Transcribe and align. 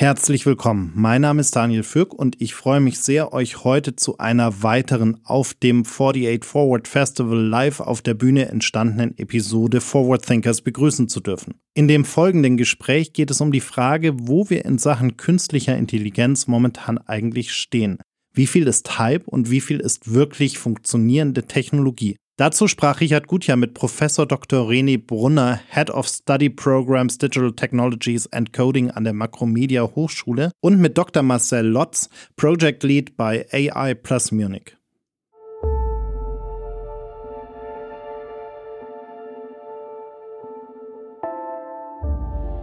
Herzlich 0.00 0.46
willkommen. 0.46 0.92
Mein 0.94 1.22
Name 1.22 1.40
ist 1.40 1.56
Daniel 1.56 1.82
Fürk 1.82 2.14
und 2.14 2.40
ich 2.40 2.54
freue 2.54 2.78
mich 2.78 3.00
sehr, 3.00 3.32
euch 3.32 3.64
heute 3.64 3.96
zu 3.96 4.18
einer 4.18 4.62
weiteren 4.62 5.18
auf 5.24 5.54
dem 5.54 5.82
48 5.82 6.44
Forward 6.44 6.86
Festival 6.86 7.36
live 7.36 7.80
auf 7.80 8.00
der 8.00 8.14
Bühne 8.14 8.46
entstandenen 8.46 9.18
Episode 9.18 9.80
Forward 9.80 10.24
Thinkers 10.24 10.60
begrüßen 10.60 11.08
zu 11.08 11.18
dürfen. 11.18 11.54
In 11.74 11.88
dem 11.88 12.04
folgenden 12.04 12.56
Gespräch 12.56 13.12
geht 13.12 13.32
es 13.32 13.40
um 13.40 13.50
die 13.50 13.60
Frage, 13.60 14.14
wo 14.16 14.48
wir 14.48 14.64
in 14.64 14.78
Sachen 14.78 15.16
künstlicher 15.16 15.76
Intelligenz 15.76 16.46
momentan 16.46 16.98
eigentlich 16.98 17.52
stehen. 17.52 17.98
Wie 18.32 18.46
viel 18.46 18.68
ist 18.68 19.00
Hype 19.00 19.26
und 19.26 19.50
wie 19.50 19.60
viel 19.60 19.80
ist 19.80 20.14
wirklich 20.14 20.58
funktionierende 20.58 21.42
Technologie? 21.48 22.14
Dazu 22.38 22.68
sprach 22.68 23.00
Richard 23.00 23.26
Gutjahr 23.26 23.56
mit 23.56 23.74
Professor 23.74 24.24
Dr. 24.24 24.68
René 24.68 24.96
Brunner, 24.96 25.58
Head 25.70 25.90
of 25.90 26.06
Study 26.06 26.48
Programs 26.48 27.18
Digital 27.18 27.52
Technologies 27.52 28.28
and 28.28 28.52
Coding 28.52 28.92
an 28.92 29.02
der 29.02 29.12
Makromedia 29.12 29.82
Hochschule 29.82 30.52
und 30.60 30.78
mit 30.78 30.96
Dr. 30.96 31.24
Marcel 31.24 31.66
Lotz, 31.66 32.08
Project 32.36 32.84
Lead 32.84 33.16
bei 33.16 33.44
AI 33.52 33.94
Plus 33.94 34.30
Munich. 34.30 34.76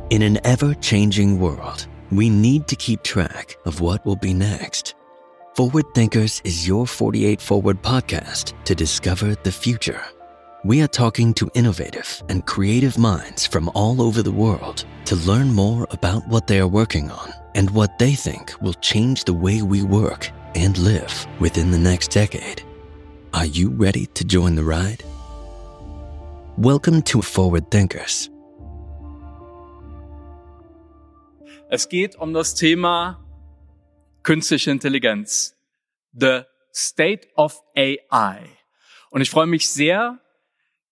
In 0.10 0.24
an 0.24 0.38
ever 0.46 0.74
changing 0.80 1.42
world, 1.42 1.90
we 2.12 2.30
need 2.30 2.66
to 2.68 2.78
keep 2.78 3.04
track 3.04 3.58
of 3.66 3.82
what 3.82 4.06
will 4.06 4.16
be 4.16 4.34
next. 4.34 4.96
Forward 5.56 5.86
Thinkers 5.94 6.42
is 6.44 6.68
your 6.68 6.86
48 6.86 7.40
Forward 7.40 7.82
podcast 7.82 8.62
to 8.66 8.76
discover 8.76 9.36
the 9.44 9.52
future. 9.54 10.04
We 10.66 10.82
are 10.82 10.88
talking 10.88 11.34
to 11.36 11.50
innovative 11.54 12.22
and 12.28 12.46
creative 12.46 12.98
minds 12.98 13.48
from 13.48 13.72
all 13.74 14.02
over 14.02 14.22
the 14.22 14.34
world 14.34 14.84
to 15.06 15.16
learn 15.16 15.54
more 15.54 15.88
about 15.92 16.28
what 16.28 16.48
they 16.48 16.60
are 16.60 16.68
working 16.68 17.10
on 17.10 17.32
and 17.56 17.70
what 17.70 17.98
they 18.00 18.16
think 18.16 18.52
will 18.62 18.74
change 18.82 19.24
the 19.24 19.34
way 19.34 19.62
we 19.62 19.82
work 19.82 20.30
and 20.56 20.78
live 20.78 21.26
within 21.40 21.72
the 21.72 21.80
next 21.80 22.10
decade. 22.12 22.62
Are 23.34 23.46
you 23.46 23.70
ready 23.70 24.08
to 24.08 24.26
join 24.26 24.56
the 24.56 24.64
ride? 24.66 25.06
Welcome 26.58 27.02
to 27.04 27.22
Forward 27.22 27.72
Thinkers. 27.72 28.30
Es 31.70 31.88
geht 31.88 32.18
um 32.20 32.34
das 32.34 32.56
Thema 32.56 33.25
künstliche 34.26 34.72
Intelligenz. 34.72 35.56
The 36.12 36.42
State 36.74 37.30
of 37.36 37.62
AI. 37.78 38.50
Und 39.10 39.22
ich 39.22 39.30
freue 39.30 39.46
mich 39.46 39.70
sehr, 39.70 40.20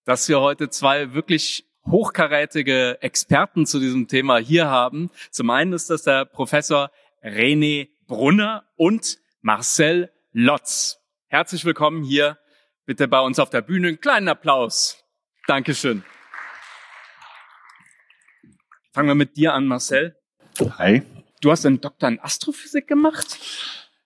dass 0.05 0.29
wir 0.29 0.39
heute 0.39 0.69
zwei 0.69 1.13
wirklich 1.13 1.65
hochkarätige 1.85 3.01
Experten 3.01 3.65
zu 3.65 3.79
diesem 3.79 4.07
Thema 4.07 4.37
hier 4.37 4.67
haben. 4.69 5.09
Zum 5.31 5.49
einen 5.49 5.73
ist 5.73 5.89
das 5.89 6.03
der 6.03 6.25
Professor 6.25 6.91
René 7.21 7.89
Brunner 8.07 8.65
und 8.77 9.17
Marcel 9.41 10.11
Lotz. 10.31 10.99
Herzlich 11.27 11.65
willkommen 11.65 12.03
hier 12.03 12.37
bitte 12.85 13.07
bei 13.07 13.19
uns 13.19 13.39
auf 13.39 13.49
der 13.49 13.61
Bühne. 13.61 13.89
Einen 13.89 13.99
kleinen 13.99 14.29
Applaus. 14.29 15.03
Dankeschön. 15.47 16.03
Fangen 18.93 19.07
wir 19.07 19.15
mit 19.15 19.35
dir 19.35 19.53
an, 19.53 19.65
Marcel. 19.65 20.15
Hi. 20.77 21.01
Du 21.43 21.51
hast 21.51 21.63
einen 21.65 21.81
Doktor 21.81 22.07
in 22.07 22.21
Astrophysik 22.21 22.87
gemacht? 22.87 23.37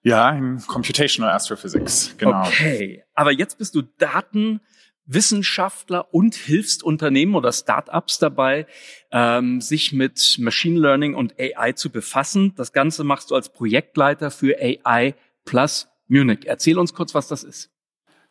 Ja, 0.01 0.31
in 0.31 0.59
Computational 0.65 1.35
Astrophysics, 1.35 2.15
genau. 2.17 2.47
Okay, 2.47 3.03
aber 3.13 3.31
jetzt 3.31 3.59
bist 3.59 3.75
du 3.75 3.83
Datenwissenschaftler 3.99 6.11
und 6.11 6.33
hilfst 6.33 6.81
Unternehmen 6.81 7.35
oder 7.35 7.51
Startups 7.51 8.17
dabei, 8.17 8.65
ähm, 9.11 9.61
sich 9.61 9.93
mit 9.93 10.37
Machine 10.39 10.79
Learning 10.79 11.13
und 11.13 11.35
AI 11.39 11.73
zu 11.73 11.91
befassen. 11.91 12.55
Das 12.55 12.73
Ganze 12.73 13.03
machst 13.03 13.29
du 13.29 13.35
als 13.35 13.49
Projektleiter 13.49 14.31
für 14.31 14.57
AI 14.59 15.13
Plus 15.45 15.89
Munich. 16.07 16.39
Erzähl 16.45 16.79
uns 16.79 16.95
kurz, 16.95 17.13
was 17.13 17.27
das 17.27 17.43
ist. 17.43 17.69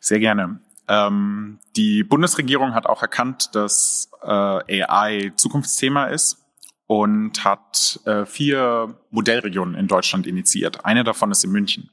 Sehr 0.01 0.19
gerne. 0.19 0.59
Ähm, 0.89 1.59
die 1.77 2.03
Bundesregierung 2.03 2.73
hat 2.73 2.87
auch 2.87 3.01
erkannt, 3.01 3.55
dass 3.55 4.11
äh, 4.21 4.83
AI 4.83 5.31
Zukunftsthema 5.37 6.07
ist 6.07 6.43
und 6.87 7.43
hat 7.43 7.99
äh, 8.05 8.25
vier 8.25 8.97
Modellregionen 9.11 9.75
in 9.75 9.87
Deutschland 9.87 10.25
initiiert. 10.25 10.85
Eine 10.85 11.03
davon 11.03 11.31
ist 11.31 11.43
in 11.43 11.51
München. 11.51 11.89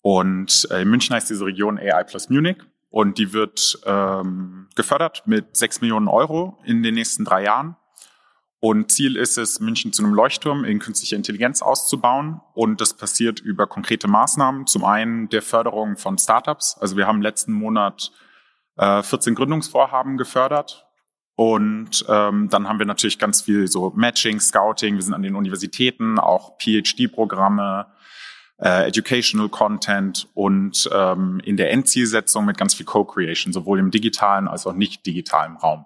Und 0.00 0.66
äh, 0.70 0.82
in 0.82 0.88
München 0.88 1.14
heißt 1.14 1.28
diese 1.28 1.44
Region 1.44 1.78
AI 1.78 2.04
plus 2.04 2.30
Munich 2.30 2.56
und 2.88 3.18
die 3.18 3.34
wird 3.34 3.78
ähm, 3.84 4.68
gefördert 4.74 5.22
mit 5.26 5.56
sechs 5.56 5.82
Millionen 5.82 6.08
Euro 6.08 6.58
in 6.64 6.82
den 6.82 6.94
nächsten 6.94 7.24
drei 7.24 7.44
Jahren. 7.44 7.76
Und 8.60 8.90
Ziel 8.90 9.16
ist 9.16 9.38
es, 9.38 9.60
München 9.60 9.92
zu 9.92 10.02
einem 10.02 10.14
Leuchtturm 10.14 10.64
in 10.64 10.80
künstlicher 10.80 11.14
Intelligenz 11.14 11.62
auszubauen. 11.62 12.40
Und 12.54 12.80
das 12.80 12.94
passiert 12.94 13.38
über 13.38 13.68
konkrete 13.68 14.08
Maßnahmen. 14.08 14.66
Zum 14.66 14.84
einen 14.84 15.28
der 15.28 15.42
Förderung 15.42 15.96
von 15.96 16.18
Startups. 16.18 16.76
Also 16.80 16.96
wir 16.96 17.06
haben 17.06 17.22
letzten 17.22 17.52
Monat 17.52 18.10
äh, 18.76 19.02
14 19.02 19.36
Gründungsvorhaben 19.36 20.16
gefördert 20.16 20.87
und 21.38 22.04
ähm, 22.08 22.48
dann 22.50 22.68
haben 22.68 22.80
wir 22.80 22.86
natürlich 22.86 23.16
ganz 23.16 23.42
viel 23.42 23.68
so 23.68 23.92
Matching, 23.94 24.40
Scouting. 24.40 24.96
Wir 24.96 25.02
sind 25.02 25.14
an 25.14 25.22
den 25.22 25.36
Universitäten, 25.36 26.18
auch 26.18 26.58
PhD-Programme, 26.58 27.86
äh, 28.60 28.88
Educational 28.88 29.48
Content 29.48 30.26
und 30.34 30.90
ähm, 30.92 31.40
in 31.44 31.56
der 31.56 31.70
Endzielsetzung 31.70 32.44
mit 32.44 32.58
ganz 32.58 32.74
viel 32.74 32.86
Co-Creation, 32.86 33.52
sowohl 33.52 33.78
im 33.78 33.92
digitalen 33.92 34.48
als 34.48 34.66
auch 34.66 34.72
nicht 34.72 35.06
digitalen 35.06 35.56
Raum. 35.58 35.84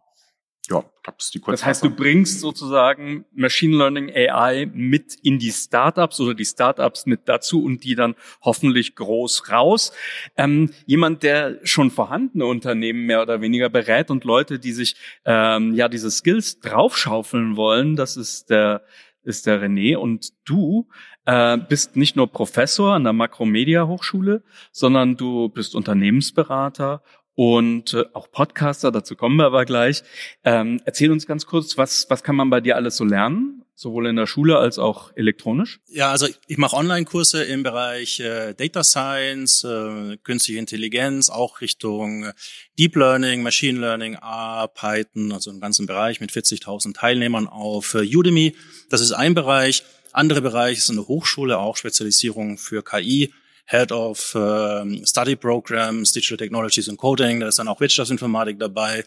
Ja, 0.71 0.85
das 1.03 1.15
ist 1.19 1.35
die 1.35 1.41
kurze 1.41 1.61
Das 1.61 1.67
heißt, 1.67 1.85
du 1.85 1.91
bringst 1.91 2.41
sozusagen 2.41 3.25
Machine 3.35 3.77
Learning 3.77 4.11
AI 4.15 4.71
mit 4.73 5.17
in 5.23 5.41
die 5.41 5.51
Startups 5.51 6.21
oder 6.21 6.35
die 6.35 6.45
Startups 6.45 7.05
mit 7.05 7.23
dazu 7.25 7.65
und 7.65 7.83
die 7.83 7.97
dann 7.97 8.15
hoffentlich 8.43 8.95
groß 8.95 9.51
raus. 9.51 9.93
Ähm, 10.37 10.71
jemand, 10.87 11.25
der 11.25 11.59
schon 11.65 11.91
vorhandene 11.91 12.47
Unternehmen 12.47 13.07
mehr 13.07 13.23
oder 13.23 13.41
weniger 13.41 13.71
berät 13.71 14.11
und 14.11 14.23
Leute, 14.25 14.61
die 14.61 14.73
sich 14.73 14.95
ähm, 15.25 15.75
ja 15.75 15.89
diese 15.89 16.11
Skills 16.11 16.61
draufschaufeln 16.61 17.57
wollen, 17.57 17.97
das 17.97 18.17
ist 18.17 18.51
der 18.51 18.83
ist 19.25 19.47
der 19.47 19.63
René 19.63 19.97
und 19.97 20.33
du 20.45 20.89
äh, 21.27 21.57
bist 21.57 21.97
nicht 21.97 22.17
nur 22.17 22.31
Professor 22.31 22.95
an 22.95 23.05
der 23.05 23.13
Makromedia 23.13 23.87
Hochschule, 23.87 24.43
sondern 24.73 25.17
du 25.17 25.49
bist 25.49 25.75
Unternehmensberater 25.75 27.03
und 27.45 27.93
äh, 27.95 28.05
auch 28.13 28.31
Podcaster, 28.31 28.93
dazu 28.93 29.17
kommen 29.17 29.35
wir 29.35 29.47
aber 29.47 29.65
gleich. 29.65 30.05
Ähm, 30.45 30.81
erzähl 30.85 31.11
uns 31.11 31.27
ganz 31.27 31.45
kurz, 31.45 31.77
was, 31.77 32.07
was 32.09 32.23
kann 32.23 32.37
man 32.37 32.51
bei 32.51 32.61
dir 32.61 32.77
alles 32.77 32.97
so 32.97 33.03
lernen, 33.03 33.65
sowohl 33.75 34.07
in 34.07 34.15
der 34.15 34.29
Schule 34.29 34.59
als 34.59 34.79
auch 34.79 35.11
elektronisch? 35.17 35.81
Ja, 35.89 36.13
also 36.13 36.29
ich 36.47 36.57
mache 36.57 36.77
Online-Kurse 36.77 37.43
im 37.43 37.65
Bereich 37.65 38.21
äh, 38.21 38.55
Data 38.55 38.85
Science, 38.85 39.65
äh, 39.65 40.19
künstliche 40.19 40.61
Intelligenz, 40.61 41.31
auch 41.31 41.61
Richtung 41.61 42.27
äh, 42.27 42.33
Deep 42.79 42.95
Learning, 42.95 43.43
Machine 43.43 43.81
Learning, 43.81 44.15
R, 44.15 44.71
Python, 44.73 45.33
also 45.33 45.51
im 45.51 45.59
ganzen 45.59 45.87
Bereich 45.87 46.21
mit 46.21 46.31
40.000 46.31 46.95
Teilnehmern 46.95 47.49
auf 47.49 47.95
äh, 47.95 48.07
Udemy. 48.17 48.55
Das 48.89 49.01
ist 49.01 49.11
ein 49.11 49.35
Bereich. 49.35 49.83
Andere 50.13 50.43
Bereich 50.43 50.79
ist 50.79 50.91
eine 50.91 51.09
Hochschule, 51.09 51.59
auch 51.59 51.77
Spezialisierung 51.77 52.57
für 52.57 52.85
KI 52.85 53.33
Head 53.73 53.91
of 53.91 54.35
ähm, 54.35 55.03
Study 55.07 55.35
Programs, 55.35 56.13
Digital 56.13 56.37
Technologies 56.37 56.91
and 56.91 56.99
Coding, 56.99 57.41
da 57.41 57.49
ist 57.49 57.59
dann 57.59 57.69
auch 57.69 57.81
Wirtschaftsinformatik 57.81 58.59
dabei, 58.59 59.03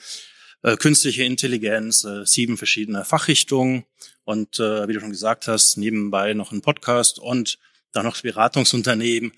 äh, 0.63 0.75
künstliche 0.75 1.23
Intelligenz, 1.23 2.03
äh, 2.03 2.25
sieben 2.25 2.57
verschiedene 2.57 3.05
Fachrichtungen. 3.05 3.85
Und 4.23 4.59
äh, 4.59 4.87
wie 4.87 4.93
du 4.93 4.99
schon 4.99 5.11
gesagt 5.11 5.47
hast, 5.47 5.77
nebenbei 5.77 6.33
noch 6.33 6.51
ein 6.51 6.61
Podcast 6.61 7.19
und 7.19 7.59
dann 7.91 8.05
noch 8.05 8.19
Beratungsunternehmen 8.19 9.33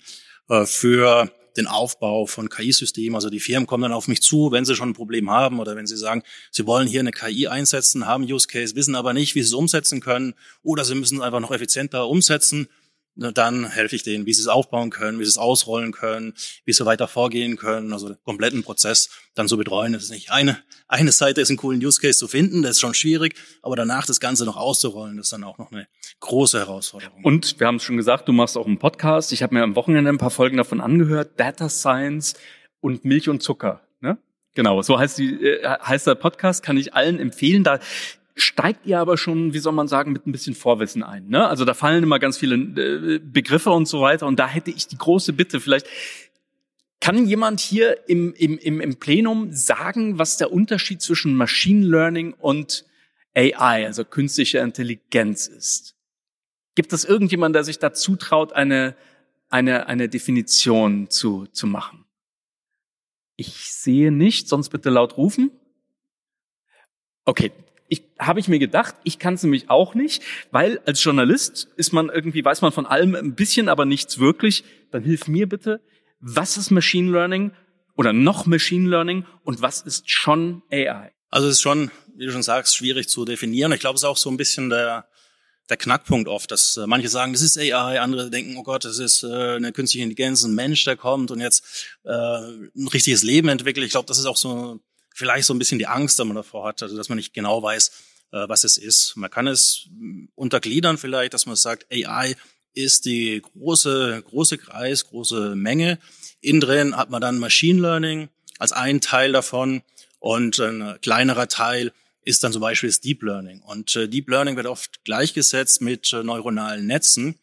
äh, 0.48 0.64
für 0.64 1.30
den 1.58 1.66
Aufbau 1.66 2.24
von 2.24 2.48
KI-Systemen. 2.48 3.14
Also 3.14 3.28
die 3.28 3.40
Firmen 3.40 3.66
kommen 3.66 3.82
dann 3.82 3.92
auf 3.92 4.08
mich 4.08 4.22
zu, 4.22 4.50
wenn 4.50 4.64
sie 4.64 4.76
schon 4.76 4.90
ein 4.90 4.94
Problem 4.94 5.30
haben 5.30 5.60
oder 5.60 5.76
wenn 5.76 5.86
sie 5.86 5.98
sagen, 5.98 6.22
sie 6.50 6.66
wollen 6.66 6.88
hier 6.88 7.00
eine 7.00 7.12
KI 7.12 7.48
einsetzen, 7.48 8.06
haben 8.06 8.24
Use 8.24 8.48
Case, 8.48 8.74
wissen 8.76 8.94
aber 8.94 9.12
nicht, 9.12 9.34
wie 9.34 9.42
sie 9.42 9.48
es 9.48 9.54
umsetzen 9.54 10.00
können 10.00 10.32
oder 10.62 10.86
sie 10.86 10.94
müssen 10.94 11.18
es 11.18 11.22
einfach 11.22 11.40
noch 11.40 11.50
effizienter 11.50 12.08
umsetzen 12.08 12.68
dann 13.18 13.68
helfe 13.68 13.96
ich 13.96 14.04
denen, 14.04 14.26
wie 14.26 14.32
sie 14.32 14.42
es 14.42 14.48
aufbauen 14.48 14.90
können, 14.90 15.18
wie 15.18 15.24
sie 15.24 15.30
es 15.30 15.38
ausrollen 15.38 15.92
können, 15.92 16.34
wie 16.64 16.72
sie 16.72 16.86
weiter 16.86 17.08
vorgehen 17.08 17.56
können, 17.56 17.92
also 17.92 18.08
den 18.08 18.18
kompletten 18.24 18.62
Prozess 18.62 19.10
dann 19.34 19.48
so 19.48 19.56
betreuen. 19.56 19.92
Das 19.92 20.04
ist 20.04 20.10
nicht 20.10 20.30
eine, 20.30 20.58
eine 20.86 21.10
Seite 21.10 21.40
ist 21.40 21.50
einen 21.50 21.56
coolen 21.56 21.84
Use 21.84 22.00
Case 22.00 22.18
zu 22.18 22.28
finden, 22.28 22.62
das 22.62 22.72
ist 22.72 22.80
schon 22.80 22.94
schwierig, 22.94 23.34
aber 23.62 23.76
danach 23.76 24.06
das 24.06 24.20
Ganze 24.20 24.44
noch 24.44 24.56
auszurollen, 24.56 25.16
das 25.16 25.26
ist 25.26 25.32
dann 25.32 25.44
auch 25.44 25.58
noch 25.58 25.72
eine 25.72 25.88
große 26.20 26.58
Herausforderung. 26.58 27.24
Und 27.24 27.58
wir 27.58 27.66
haben 27.66 27.76
es 27.76 27.82
schon 27.82 27.96
gesagt, 27.96 28.28
du 28.28 28.32
machst 28.32 28.56
auch 28.56 28.66
einen 28.66 28.78
Podcast. 28.78 29.32
Ich 29.32 29.42
habe 29.42 29.54
mir 29.54 29.62
am 29.62 29.76
Wochenende 29.76 30.10
ein 30.10 30.18
paar 30.18 30.30
Folgen 30.30 30.56
davon 30.56 30.80
angehört, 30.80 31.38
Data 31.38 31.68
Science 31.68 32.34
und 32.80 33.04
Milch 33.04 33.28
und 33.28 33.42
Zucker. 33.42 33.80
Ne? 34.00 34.18
Genau, 34.54 34.82
so 34.82 34.98
heißt, 34.98 35.18
die, 35.18 35.34
äh, 35.34 35.64
heißt 35.64 36.06
der 36.06 36.14
Podcast, 36.14 36.62
kann 36.62 36.76
ich 36.76 36.94
allen 36.94 37.18
empfehlen. 37.18 37.64
Da 37.64 37.80
steigt 38.38 38.86
ihr 38.86 38.98
aber 38.98 39.16
schon, 39.16 39.52
wie 39.52 39.58
soll 39.58 39.72
man 39.72 39.88
sagen, 39.88 40.12
mit 40.12 40.26
ein 40.26 40.32
bisschen 40.32 40.54
Vorwissen 40.54 41.02
ein. 41.02 41.28
Ne? 41.28 41.46
Also 41.46 41.64
da 41.64 41.74
fallen 41.74 42.02
immer 42.02 42.18
ganz 42.18 42.38
viele 42.38 42.56
äh, 42.56 43.18
Begriffe 43.18 43.70
und 43.70 43.86
so 43.86 44.00
weiter. 44.00 44.26
Und 44.26 44.38
da 44.38 44.48
hätte 44.48 44.70
ich 44.70 44.86
die 44.86 44.98
große 44.98 45.32
Bitte, 45.32 45.60
vielleicht 45.60 45.86
kann 47.00 47.26
jemand 47.26 47.60
hier 47.60 48.08
im, 48.08 48.34
im, 48.34 48.58
im, 48.58 48.80
im 48.80 48.96
Plenum 48.96 49.52
sagen, 49.52 50.18
was 50.18 50.36
der 50.36 50.52
Unterschied 50.52 51.00
zwischen 51.00 51.36
Machine 51.36 51.86
Learning 51.86 52.34
und 52.34 52.84
AI, 53.34 53.86
also 53.86 54.04
künstlicher 54.04 54.62
Intelligenz 54.62 55.46
ist? 55.46 55.94
Gibt 56.74 56.92
es 56.92 57.04
irgendjemand, 57.04 57.54
der 57.54 57.64
sich 57.64 57.78
dazu 57.78 58.16
traut, 58.16 58.52
eine, 58.52 58.96
eine, 59.48 59.86
eine 59.86 60.08
Definition 60.08 61.10
zu, 61.10 61.46
zu 61.46 61.66
machen? 61.66 62.04
Ich 63.36 63.72
sehe 63.72 64.10
nicht, 64.10 64.48
sonst 64.48 64.70
bitte 64.70 64.90
laut 64.90 65.16
rufen. 65.16 65.52
Okay, 67.24 67.52
ich 67.88 68.04
habe 68.18 68.40
ich 68.40 68.48
mir 68.48 68.58
gedacht, 68.58 68.94
ich 69.04 69.18
kann 69.18 69.34
es 69.34 69.42
nämlich 69.42 69.70
auch 69.70 69.94
nicht, 69.94 70.22
weil 70.50 70.80
als 70.86 71.02
Journalist 71.02 71.68
ist 71.76 71.92
man 71.92 72.08
irgendwie 72.08 72.44
weiß 72.44 72.60
man 72.62 72.72
von 72.72 72.86
allem 72.86 73.14
ein 73.14 73.34
bisschen, 73.34 73.68
aber 73.68 73.84
nichts 73.84 74.18
wirklich. 74.18 74.64
Dann 74.90 75.02
hilf 75.02 75.28
mir 75.28 75.48
bitte, 75.48 75.80
was 76.20 76.56
ist 76.56 76.70
Machine 76.70 77.10
Learning 77.10 77.52
oder 77.96 78.12
noch 78.12 78.46
Machine 78.46 78.88
Learning 78.88 79.24
und 79.44 79.62
was 79.62 79.80
ist 79.82 80.10
schon 80.10 80.62
AI? 80.70 81.12
Also 81.30 81.48
es 81.48 81.56
ist 81.56 81.62
schon, 81.62 81.90
wie 82.16 82.26
du 82.26 82.32
schon 82.32 82.42
sagst, 82.42 82.76
schwierig 82.76 83.08
zu 83.08 83.24
definieren. 83.24 83.72
Ich 83.72 83.80
glaube, 83.80 83.96
es 83.96 84.02
ist 84.02 84.08
auch 84.08 84.16
so 84.16 84.30
ein 84.30 84.36
bisschen 84.36 84.70
der 84.70 85.08
der 85.68 85.76
Knackpunkt 85.76 86.28
oft, 86.28 86.50
dass 86.50 86.76
äh, 86.76 86.86
manche 86.86 87.08
sagen, 87.08 87.32
das 87.32 87.42
ist 87.42 87.58
AI, 87.58 88.00
andere 88.00 88.30
denken, 88.30 88.56
oh 88.56 88.62
Gott, 88.62 88.84
das 88.84 88.98
ist 88.98 89.22
äh, 89.22 89.56
eine 89.56 89.72
künstliche 89.72 90.02
Intelligenz, 90.02 90.42
ein 90.44 90.54
Mensch, 90.54 90.84
der 90.84 90.96
kommt 90.96 91.30
und 91.30 91.40
jetzt 91.40 91.98
äh, 92.04 92.10
ein 92.10 92.88
richtiges 92.92 93.22
Leben 93.22 93.48
entwickelt. 93.48 93.84
Ich 93.84 93.92
glaube, 93.92 94.06
das 94.06 94.18
ist 94.18 94.26
auch 94.26 94.36
so 94.36 94.80
vielleicht 95.18 95.46
so 95.46 95.52
ein 95.54 95.58
bisschen 95.58 95.78
die 95.78 95.88
Angst, 95.88 96.18
die 96.18 96.24
man 96.24 96.36
davor 96.36 96.68
hat, 96.68 96.82
also 96.82 96.96
dass 96.96 97.08
man 97.08 97.16
nicht 97.16 97.34
genau 97.34 97.62
weiß, 97.62 97.88
äh, 98.32 98.48
was 98.48 98.62
es 98.62 98.78
ist. 98.78 99.16
Man 99.16 99.30
kann 99.30 99.48
es 99.48 99.88
untergliedern 100.36 100.96
vielleicht, 100.96 101.34
dass 101.34 101.46
man 101.46 101.56
sagt, 101.56 101.86
AI 101.92 102.36
ist 102.72 103.04
die 103.04 103.42
große, 103.42 104.22
große 104.28 104.58
Kreis, 104.58 105.06
große 105.06 105.56
Menge. 105.56 105.98
Innen 106.40 106.60
drin 106.60 106.96
hat 106.96 107.10
man 107.10 107.20
dann 107.20 107.38
Machine 107.38 107.80
Learning 107.80 108.28
als 108.58 108.72
einen 108.72 109.00
Teil 109.00 109.32
davon 109.32 109.82
und 110.20 110.60
ein 110.60 110.98
kleinerer 111.02 111.48
Teil 111.48 111.92
ist 112.22 112.44
dann 112.44 112.52
zum 112.52 112.60
Beispiel 112.60 112.90
das 112.90 113.00
Deep 113.00 113.22
Learning. 113.22 113.60
Und 113.62 113.96
äh, 113.96 114.08
Deep 114.08 114.28
Learning 114.28 114.54
wird 114.56 114.66
oft 114.66 115.04
gleichgesetzt 115.04 115.80
mit 115.80 116.12
äh, 116.12 116.22
neuronalen 116.22 116.86
Netzen. 116.86 117.38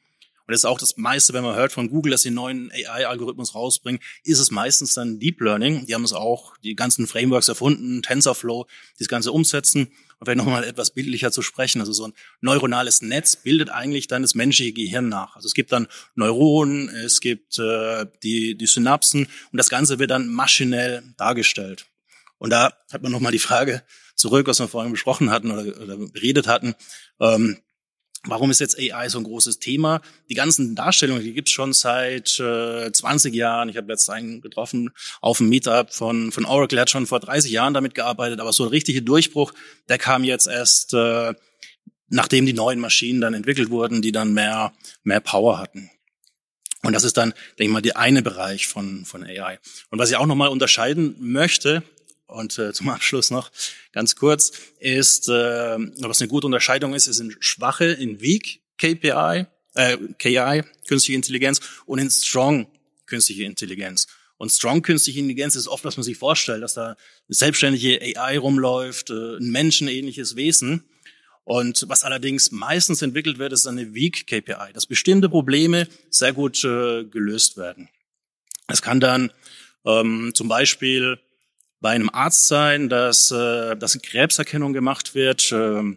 Und 0.47 0.51
das 0.51 0.61
ist 0.61 0.65
auch 0.65 0.77
das 0.77 0.97
meiste, 0.97 1.33
wenn 1.33 1.43
man 1.43 1.55
hört 1.55 1.71
von 1.71 1.89
Google, 1.89 2.11
dass 2.11 2.21
sie 2.21 2.29
einen 2.29 2.35
neuen 2.35 2.71
AI-Algorithmus 2.71 3.55
rausbringen, 3.55 3.99
ist 4.23 4.39
es 4.39 4.51
meistens 4.51 4.93
dann 4.93 5.19
Deep 5.19 5.41
Learning. 5.41 5.85
Die 5.87 5.95
haben 5.95 6.03
es 6.03 6.13
auch, 6.13 6.55
die 6.57 6.75
ganzen 6.75 7.07
Frameworks 7.07 7.47
erfunden, 7.47 8.03
TensorFlow, 8.03 8.65
die 8.99 9.03
das 9.03 9.07
Ganze 9.07 9.31
umsetzen. 9.31 9.87
Und 10.19 10.25
vielleicht 10.25 10.37
nochmal 10.37 10.63
etwas 10.63 10.91
bildlicher 10.91 11.31
zu 11.31 11.41
sprechen. 11.41 11.81
Also 11.81 11.93
so 11.93 12.07
ein 12.07 12.13
neuronales 12.41 13.01
Netz 13.01 13.35
bildet 13.35 13.69
eigentlich 13.69 14.07
dann 14.07 14.21
das 14.21 14.35
menschliche 14.35 14.73
Gehirn 14.73 15.09
nach. 15.09 15.35
Also 15.35 15.47
es 15.47 15.53
gibt 15.55 15.71
dann 15.71 15.87
Neuronen, 16.13 16.89
es 16.89 17.19
gibt 17.21 17.57
äh, 17.59 18.05
die, 18.23 18.55
die 18.55 18.67
Synapsen 18.67 19.27
und 19.51 19.57
das 19.57 19.69
Ganze 19.69 19.99
wird 19.99 20.11
dann 20.11 20.27
maschinell 20.27 21.03
dargestellt. 21.17 21.87
Und 22.37 22.51
da 22.51 22.73
hat 22.91 23.01
man 23.01 23.11
nochmal 23.11 23.31
die 23.31 23.39
Frage 23.39 23.83
zurück, 24.15 24.47
was 24.47 24.59
wir 24.59 24.67
vorhin 24.67 24.91
besprochen 24.91 25.31
hatten 25.31 25.51
oder, 25.51 25.81
oder 25.81 25.97
beredet 25.97 26.47
hatten. 26.47 26.75
Ähm, 27.19 27.57
Warum 28.27 28.49
ist 28.49 28.59
jetzt 28.59 28.79
AI 28.79 29.07
so 29.09 29.19
ein 29.19 29.23
großes 29.23 29.59
Thema? 29.59 30.01
Die 30.29 30.33
ganzen 30.33 30.75
Darstellungen, 30.75 31.23
die 31.23 31.33
gibt's 31.33 31.51
schon 31.51 31.73
seit 31.73 32.39
äh, 32.39 32.91
20 32.91 33.33
Jahren. 33.33 33.69
Ich 33.69 33.77
habe 33.77 33.87
letztens 33.87 34.15
einen 34.15 34.41
getroffen 34.41 34.89
auf 35.21 35.37
dem 35.37 35.49
Meetup 35.49 35.93
von, 35.93 36.31
von 36.31 36.45
Oracle, 36.45 36.79
hat 36.79 36.89
schon 36.89 37.05
vor 37.05 37.19
30 37.19 37.51
Jahren 37.51 37.73
damit 37.73 37.93
gearbeitet, 37.93 38.39
aber 38.39 38.51
so 38.51 38.63
ein 38.63 38.69
richtiger 38.69 39.01
Durchbruch, 39.01 39.53
der 39.89 39.97
kam 39.97 40.23
jetzt 40.23 40.47
erst, 40.47 40.93
äh, 40.93 41.33
nachdem 42.09 42.45
die 42.45 42.53
neuen 42.53 42.79
Maschinen 42.79 43.21
dann 43.21 43.33
entwickelt 43.33 43.69
wurden, 43.69 44.01
die 44.01 44.11
dann 44.11 44.33
mehr, 44.33 44.73
mehr 45.03 45.19
Power 45.19 45.59
hatten. 45.59 45.91
Und 46.81 46.93
das 46.93 47.03
ist 47.03 47.17
dann, 47.17 47.33
denke 47.57 47.63
ich 47.63 47.69
mal, 47.69 47.81
der 47.81 47.97
eine 47.97 48.21
Bereich 48.21 48.67
von, 48.67 49.05
von 49.05 49.23
AI. 49.23 49.59
Und 49.89 49.99
was 49.99 50.09
ich 50.09 50.17
auch 50.17 50.27
nochmal 50.27 50.49
unterscheiden 50.49 51.15
möchte, 51.19 51.83
und 52.27 52.57
äh, 52.57 52.73
zum 52.73 52.89
Abschluss 52.89 53.31
noch 53.31 53.51
ganz 53.91 54.15
kurz, 54.15 54.51
ist, 54.79 55.29
äh, 55.29 55.77
was 55.99 56.21
eine 56.21 56.27
gute 56.27 56.47
Unterscheidung 56.47 56.93
ist, 56.93 57.07
ist 57.07 57.19
in 57.19 57.35
schwache, 57.39 57.85
in 57.85 58.21
weak 58.21 58.61
KPI, 58.77 59.45
äh, 59.75 59.97
KI, 60.17 60.63
künstliche 60.87 61.15
Intelligenz, 61.15 61.59
und 61.85 61.99
in 61.99 62.09
strong 62.09 62.67
künstliche 63.05 63.43
Intelligenz. 63.43 64.07
Und 64.37 64.51
strong 64.51 64.81
künstliche 64.81 65.19
Intelligenz 65.19 65.55
ist 65.55 65.67
oft, 65.67 65.85
was 65.85 65.97
man 65.97 66.03
sich 66.03 66.17
vorstellt, 66.17 66.61
dass 66.61 66.73
da 66.73 66.87
eine 66.87 66.97
selbstständige 67.29 68.01
AI 68.01 68.37
rumläuft, 68.37 69.09
äh, 69.09 69.37
ein 69.37 69.51
menschenähnliches 69.51 70.35
Wesen. 70.35 70.83
Und 71.45 71.85
was 71.87 72.03
allerdings 72.03 72.51
meistens 72.51 73.01
entwickelt 73.01 73.37
wird, 73.37 73.53
ist 73.53 73.67
eine 73.67 73.93
Weak 73.93 74.25
KPI, 74.25 74.73
dass 74.73 74.87
bestimmte 74.87 75.29
Probleme 75.29 75.87
sehr 76.09 76.33
gut 76.33 76.63
äh, 76.63 77.05
gelöst 77.05 77.55
werden. 77.55 77.87
Es 78.67 78.81
kann 78.81 78.99
dann 78.99 79.31
ähm, 79.85 80.31
zum 80.33 80.47
Beispiel 80.47 81.19
bei 81.85 81.91
einem 81.91 82.09
Arzt 82.09 82.47
sein, 82.47 82.89
dass, 82.89 83.29
äh, 83.29 83.75
dass 83.75 83.95
Krebserkennung 84.01 84.73
gemacht 84.73 85.13
wird. 85.13 85.51
Äh, 85.51 85.95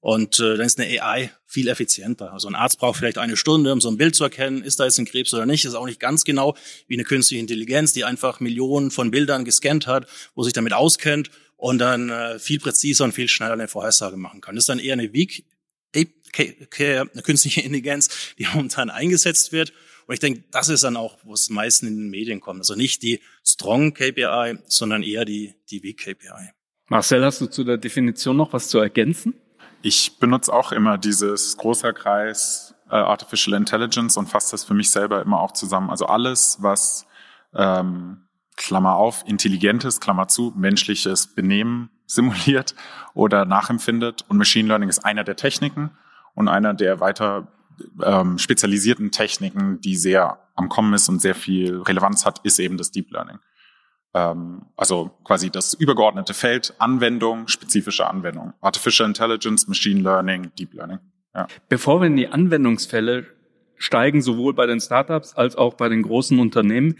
und 0.00 0.38
äh, 0.38 0.56
dann 0.58 0.66
ist 0.66 0.78
eine 0.78 1.02
AI 1.02 1.30
viel 1.46 1.68
effizienter. 1.68 2.34
Also 2.34 2.46
ein 2.46 2.54
Arzt 2.54 2.78
braucht 2.78 2.98
vielleicht 2.98 3.16
eine 3.16 3.38
Stunde, 3.38 3.72
um 3.72 3.80
so 3.80 3.88
ein 3.88 3.96
Bild 3.96 4.14
zu 4.14 4.24
erkennen, 4.24 4.62
ist 4.62 4.80
da 4.80 4.84
jetzt 4.84 4.98
ein 4.98 5.06
Krebs 5.06 5.32
oder 5.32 5.46
nicht. 5.46 5.64
Ist 5.64 5.72
auch 5.76 5.86
nicht 5.86 5.98
ganz 5.98 6.24
genau 6.24 6.58
wie 6.88 6.96
eine 6.96 7.04
künstliche 7.04 7.40
Intelligenz, 7.40 7.94
die 7.94 8.04
einfach 8.04 8.40
Millionen 8.40 8.90
von 8.90 9.10
Bildern 9.10 9.46
gescannt 9.46 9.86
hat, 9.86 10.06
wo 10.34 10.42
sich 10.42 10.52
damit 10.52 10.74
auskennt 10.74 11.30
und 11.56 11.78
dann 11.78 12.10
äh, 12.10 12.38
viel 12.38 12.60
präziser 12.60 13.04
und 13.04 13.12
viel 13.12 13.28
schneller 13.28 13.54
eine 13.54 13.66
Vorhersage 13.66 14.18
machen 14.18 14.42
kann. 14.42 14.56
Das 14.56 14.64
ist 14.64 14.68
dann 14.68 14.78
eher 14.78 14.92
eine 14.92 15.14
Weak 15.14 15.46
eine 15.94 17.22
künstliche 17.22 17.62
Intelligenz, 17.62 18.10
die 18.38 18.46
momentan 18.52 18.90
eingesetzt 18.90 19.52
wird. 19.52 19.72
Und 20.10 20.14
ich 20.14 20.18
denke, 20.18 20.42
das 20.50 20.68
ist 20.68 20.82
dann 20.82 20.96
auch, 20.96 21.18
wo 21.22 21.34
es 21.34 21.50
meisten 21.50 21.86
in 21.86 21.96
den 21.96 22.10
Medien 22.10 22.40
kommt. 22.40 22.58
Also 22.58 22.74
nicht 22.74 23.04
die 23.04 23.20
Strong 23.46 23.94
KPI, 23.94 24.58
sondern 24.66 25.04
eher 25.04 25.24
die, 25.24 25.54
die 25.70 25.84
Weak 25.84 25.98
KPI. 25.98 26.50
Marcel, 26.88 27.24
hast 27.24 27.40
du 27.40 27.46
zu 27.46 27.62
der 27.62 27.78
Definition 27.78 28.36
noch 28.36 28.52
was 28.52 28.66
zu 28.66 28.80
ergänzen? 28.80 29.34
Ich 29.82 30.18
benutze 30.18 30.52
auch 30.52 30.72
immer 30.72 30.98
dieses 30.98 31.56
großer 31.56 31.92
Kreis 31.92 32.74
äh, 32.90 32.96
Artificial 32.96 33.56
Intelligence 33.56 34.16
und 34.16 34.26
fasse 34.26 34.50
das 34.50 34.64
für 34.64 34.74
mich 34.74 34.90
selber 34.90 35.22
immer 35.22 35.38
auch 35.38 35.52
zusammen. 35.52 35.90
Also 35.90 36.06
alles, 36.06 36.58
was 36.60 37.06
ähm, 37.54 38.26
Klammer 38.56 38.96
auf, 38.96 39.22
intelligentes, 39.28 40.00
Klammer 40.00 40.26
zu, 40.26 40.52
menschliches 40.56 41.28
Benehmen 41.36 41.88
simuliert 42.06 42.74
oder 43.14 43.44
nachempfindet. 43.44 44.24
Und 44.26 44.38
Machine 44.38 44.66
Learning 44.66 44.88
ist 44.88 45.04
einer 45.04 45.22
der 45.22 45.36
Techniken 45.36 45.92
und 46.34 46.48
einer 46.48 46.74
der 46.74 46.98
weiter 46.98 47.46
ähm, 48.02 48.38
spezialisierten 48.38 49.10
Techniken, 49.10 49.80
die 49.80 49.96
sehr 49.96 50.38
am 50.54 50.68
Kommen 50.68 50.94
ist 50.94 51.08
und 51.08 51.20
sehr 51.20 51.34
viel 51.34 51.80
Relevanz 51.82 52.24
hat, 52.24 52.40
ist 52.44 52.58
eben 52.58 52.76
das 52.76 52.90
Deep 52.90 53.10
Learning. 53.10 53.38
Ähm, 54.14 54.66
also 54.76 55.10
quasi 55.24 55.50
das 55.50 55.74
übergeordnete 55.74 56.34
Feld 56.34 56.74
Anwendung, 56.78 57.48
spezifische 57.48 58.06
Anwendung. 58.06 58.52
Artificial 58.60 59.08
Intelligence, 59.08 59.68
Machine 59.68 60.00
Learning, 60.00 60.50
Deep 60.58 60.74
Learning. 60.74 60.98
Ja. 61.34 61.46
Bevor 61.68 62.00
wir 62.00 62.06
in 62.06 62.16
die 62.16 62.28
Anwendungsfälle 62.28 63.26
steigen, 63.76 64.20
sowohl 64.20 64.54
bei 64.54 64.66
den 64.66 64.80
Startups 64.80 65.34
als 65.34 65.56
auch 65.56 65.74
bei 65.74 65.88
den 65.88 66.02
großen 66.02 66.38
Unternehmen, 66.38 66.96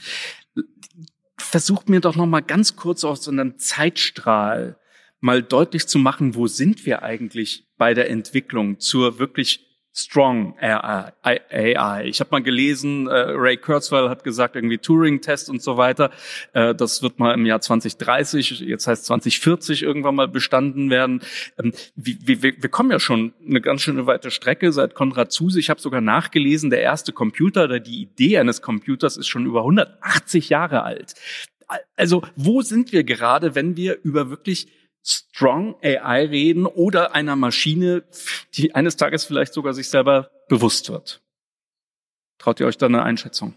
versucht 1.37 1.89
mir 1.89 2.01
doch 2.01 2.17
noch 2.17 2.27
mal 2.27 2.41
ganz 2.41 2.77
kurz 2.77 3.05
aus 3.05 3.25
so 3.25 3.31
einem 3.31 3.59
Zeitstrahl 3.59 4.79
mal 5.21 5.43
deutlich 5.43 5.87
zu 5.87 5.99
machen, 5.99 6.35
wo 6.35 6.47
sind 6.47 6.87
wir 6.87 7.03
eigentlich 7.03 7.67
bei 7.77 7.93
der 7.93 8.09
Entwicklung 8.09 8.79
zur 8.79 9.19
wirklich 9.19 9.70
Strong 9.93 10.55
AI. 10.61 12.05
Ich 12.05 12.21
habe 12.21 12.31
mal 12.31 12.43
gelesen, 12.43 13.09
äh, 13.09 13.13
Ray 13.13 13.57
Kurzweil 13.57 14.09
hat 14.09 14.23
gesagt, 14.23 14.55
irgendwie 14.55 14.79
Turing-Test 14.79 15.51
und 15.51 15.63
so 15.63 15.77
weiter. 15.77 16.11
Äh, 16.53 16.75
das 16.77 17.03
wird 17.03 17.19
mal 17.19 17.35
im 17.35 17.45
Jahr 17.45 17.61
2030, 17.61 18.61
jetzt 18.61 18.87
heißt 18.87 19.07
2040 19.07 19.83
irgendwann 19.83 20.15
mal 20.15 20.29
bestanden 20.29 20.91
werden. 20.91 21.23
Ähm, 21.59 21.73
wir, 21.97 22.69
kommen 22.71 22.93
ja 22.93 23.01
schon 23.01 23.33
eine 23.45 23.61
ganz 23.61 23.83
schöne 23.83 24.07
weite 24.07 24.31
Strecke 24.31 24.73
seit 24.73 24.95
Konrad 24.95 25.33
Zuse. 25.33 25.59
Ich 25.59 25.71
habe 25.71 25.81
sogar 25.81 26.01
nachgelesen, 26.01 26.71
der 26.71 26.83
erste 26.83 27.13
Computer 27.13 27.65
oder 27.65 27.81
die 27.81 28.01
Idee 28.01 28.39
eines 28.39 28.63
Computers 28.63 29.17
ist 29.17 29.27
schon 29.27 29.45
über 29.45 29.61
180 29.61 30.51
Jahre 30.51 30.85
alt. 30.85 31.15
Also 31.97 32.23
wo 32.37 32.63
sind 32.63 32.93
wir 32.93 33.05
gerade, 33.05 33.55
wenn 33.55 33.77
wir 33.77 33.99
über 34.03 34.31
wirklich 34.31 34.69
Strong 35.03 35.77
AI 35.83 36.27
reden 36.27 36.67
oder 36.67 37.15
einer 37.15 37.37
Maschine, 37.37 38.05
die 38.55 38.75
eines 38.75 38.97
Tages 38.97 39.25
vielleicht 39.25 39.55
sogar 39.55 39.75
sich 39.75 39.89
selber 39.89 40.31
bewusst 40.49 40.91
wird. 40.91 41.21
Traut 42.39 42.61
ihr 42.61 42.67
euch 42.67 42.79
da 42.79 42.87
eine 42.87 43.03
Einschätzung? 43.03 43.55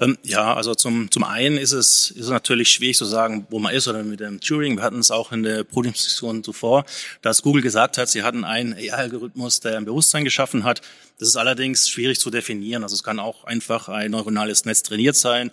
Ähm, 0.00 0.18
ja, 0.24 0.54
also 0.54 0.74
zum, 0.74 1.10
zum 1.12 1.22
einen 1.22 1.56
ist 1.56 1.70
es, 1.70 2.10
ist 2.10 2.24
es 2.24 2.30
natürlich 2.30 2.70
schwierig 2.70 2.96
zu 2.96 3.04
sagen, 3.04 3.46
wo 3.50 3.60
man 3.60 3.72
ist 3.72 3.86
oder 3.86 4.02
mit 4.02 4.18
dem 4.18 4.40
Turing. 4.40 4.76
Wir 4.76 4.82
hatten 4.82 4.98
es 4.98 5.12
auch 5.12 5.30
in 5.30 5.44
der 5.44 5.62
Podiumsdiskussion 5.62 6.42
zuvor, 6.42 6.84
dass 7.22 7.42
Google 7.42 7.62
gesagt 7.62 7.96
hat, 7.96 8.08
sie 8.08 8.24
hatten 8.24 8.44
einen 8.44 8.74
AI-Algorithmus, 8.74 9.60
der 9.60 9.76
ein 9.76 9.84
Bewusstsein 9.84 10.24
geschaffen 10.24 10.64
hat. 10.64 10.80
Das 11.20 11.28
ist 11.28 11.36
allerdings 11.36 11.88
schwierig 11.88 12.18
zu 12.18 12.30
definieren. 12.30 12.82
Also 12.82 12.94
es 12.94 13.04
kann 13.04 13.20
auch 13.20 13.44
einfach 13.44 13.88
ein 13.88 14.10
neuronales 14.10 14.64
Netz 14.64 14.82
trainiert 14.82 15.14
sein 15.14 15.52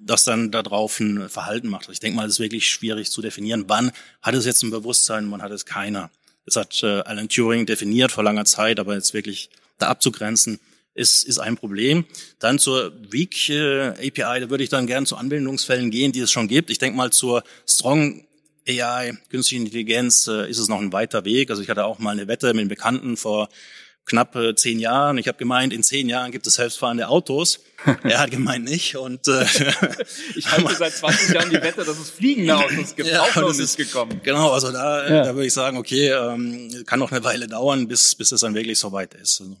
das 0.00 0.24
dann 0.24 0.50
darauf 0.50 1.00
ein 1.00 1.28
Verhalten 1.28 1.68
macht. 1.68 1.88
Ich 1.90 2.00
denke 2.00 2.16
mal, 2.16 2.26
es 2.26 2.34
ist 2.34 2.40
wirklich 2.40 2.68
schwierig 2.68 3.10
zu 3.10 3.20
definieren, 3.20 3.64
wann 3.66 3.92
hat 4.22 4.34
es 4.34 4.46
jetzt 4.46 4.62
ein 4.62 4.70
Bewusstsein, 4.70 5.30
wann 5.30 5.42
hat 5.42 5.52
es 5.52 5.66
keiner. 5.66 6.10
Das 6.44 6.56
hat 6.56 6.82
äh, 6.82 7.00
Alan 7.02 7.28
Turing 7.28 7.66
definiert 7.66 8.12
vor 8.12 8.24
langer 8.24 8.44
Zeit, 8.44 8.80
aber 8.80 8.94
jetzt 8.94 9.12
wirklich 9.12 9.50
da 9.78 9.88
abzugrenzen, 9.88 10.60
ist, 10.94 11.24
ist 11.24 11.38
ein 11.38 11.56
Problem. 11.56 12.04
Dann 12.38 12.58
zur 12.58 12.92
Weak 13.10 13.48
äh, 13.50 13.88
API, 13.88 14.40
da 14.40 14.50
würde 14.50 14.64
ich 14.64 14.70
dann 14.70 14.86
gerne 14.86 15.06
zu 15.06 15.16
Anwendungsfällen 15.16 15.90
gehen, 15.90 16.12
die 16.12 16.20
es 16.20 16.32
schon 16.32 16.48
gibt. 16.48 16.70
Ich 16.70 16.78
denke 16.78 16.96
mal 16.96 17.10
zur 17.10 17.44
Strong 17.66 18.24
AI, 18.68 19.16
künstliche 19.30 19.62
Intelligenz, 19.62 20.26
äh, 20.26 20.48
ist 20.50 20.58
es 20.58 20.68
noch 20.68 20.80
ein 20.80 20.92
weiter 20.92 21.24
Weg. 21.24 21.50
Also 21.50 21.62
ich 21.62 21.70
hatte 21.70 21.84
auch 21.84 21.98
mal 21.98 22.10
eine 22.10 22.28
Wette 22.28 22.48
mit 22.48 22.60
einem 22.60 22.68
Bekannten 22.68 23.16
vor 23.16 23.48
knapp 24.08 24.34
äh, 24.34 24.54
zehn 24.54 24.78
Jahren. 24.78 25.18
Ich 25.18 25.28
habe 25.28 25.38
gemeint, 25.38 25.72
in 25.72 25.82
zehn 25.82 26.08
Jahren 26.08 26.32
gibt 26.32 26.46
es 26.46 26.54
selbstfahrende 26.54 27.08
Autos. 27.08 27.60
er 28.02 28.18
hat 28.18 28.30
gemeint 28.30 28.64
nicht. 28.64 28.96
Und 28.96 29.28
äh, 29.28 29.44
ich 30.34 30.50
halte 30.50 30.74
seit 30.74 30.94
20 30.94 31.34
Jahren 31.34 31.50
die 31.50 31.62
Wette, 31.62 31.84
dass 31.84 31.98
es 31.98 32.10
fliegende 32.10 32.56
Autos 32.56 32.96
gibt. 32.96 33.08
Ja, 33.08 33.22
auch 33.22 33.36
noch 33.36 33.56
nicht 33.56 33.76
gekommen. 33.76 34.20
Genau, 34.24 34.50
also 34.50 34.72
da, 34.72 35.08
ja. 35.08 35.24
da 35.24 35.34
würde 35.34 35.46
ich 35.46 35.52
sagen, 35.52 35.76
okay, 35.76 36.10
ähm, 36.10 36.84
kann 36.86 36.98
noch 36.98 37.12
eine 37.12 37.22
Weile 37.22 37.46
dauern, 37.46 37.86
bis 37.86 38.14
bis 38.14 38.32
es 38.32 38.40
dann 38.40 38.54
wirklich 38.54 38.78
soweit 38.78 39.14
ist. 39.14 39.40
Also 39.40 39.56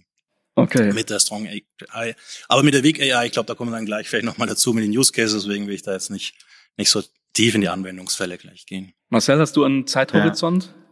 okay. 0.56 0.92
Mit 0.92 1.10
der 1.10 1.20
Strong 1.20 1.46
AI. 1.46 2.14
Aber 2.48 2.62
mit 2.62 2.74
der 2.74 2.82
Weak 2.82 3.00
AI, 3.00 3.26
ich 3.26 3.32
glaube, 3.32 3.46
da 3.46 3.54
kommen 3.54 3.70
wir 3.70 3.76
dann 3.76 3.86
gleich 3.86 4.08
vielleicht 4.08 4.24
nochmal 4.24 4.48
dazu 4.48 4.72
mit 4.72 4.84
den 4.84 4.96
Use 4.96 5.12
Cases, 5.12 5.44
deswegen 5.44 5.66
will 5.66 5.74
ich 5.74 5.82
da 5.82 5.92
jetzt 5.92 6.10
nicht, 6.10 6.34
nicht 6.76 6.90
so 6.90 7.02
tief 7.34 7.54
in 7.54 7.60
die 7.60 7.68
Anwendungsfälle 7.68 8.38
gleich 8.38 8.66
gehen. 8.66 8.92
Marcel, 9.10 9.38
hast 9.38 9.56
du 9.56 9.64
einen 9.64 9.86
Zeithorizont? 9.86 10.64
Ja. 10.64 10.87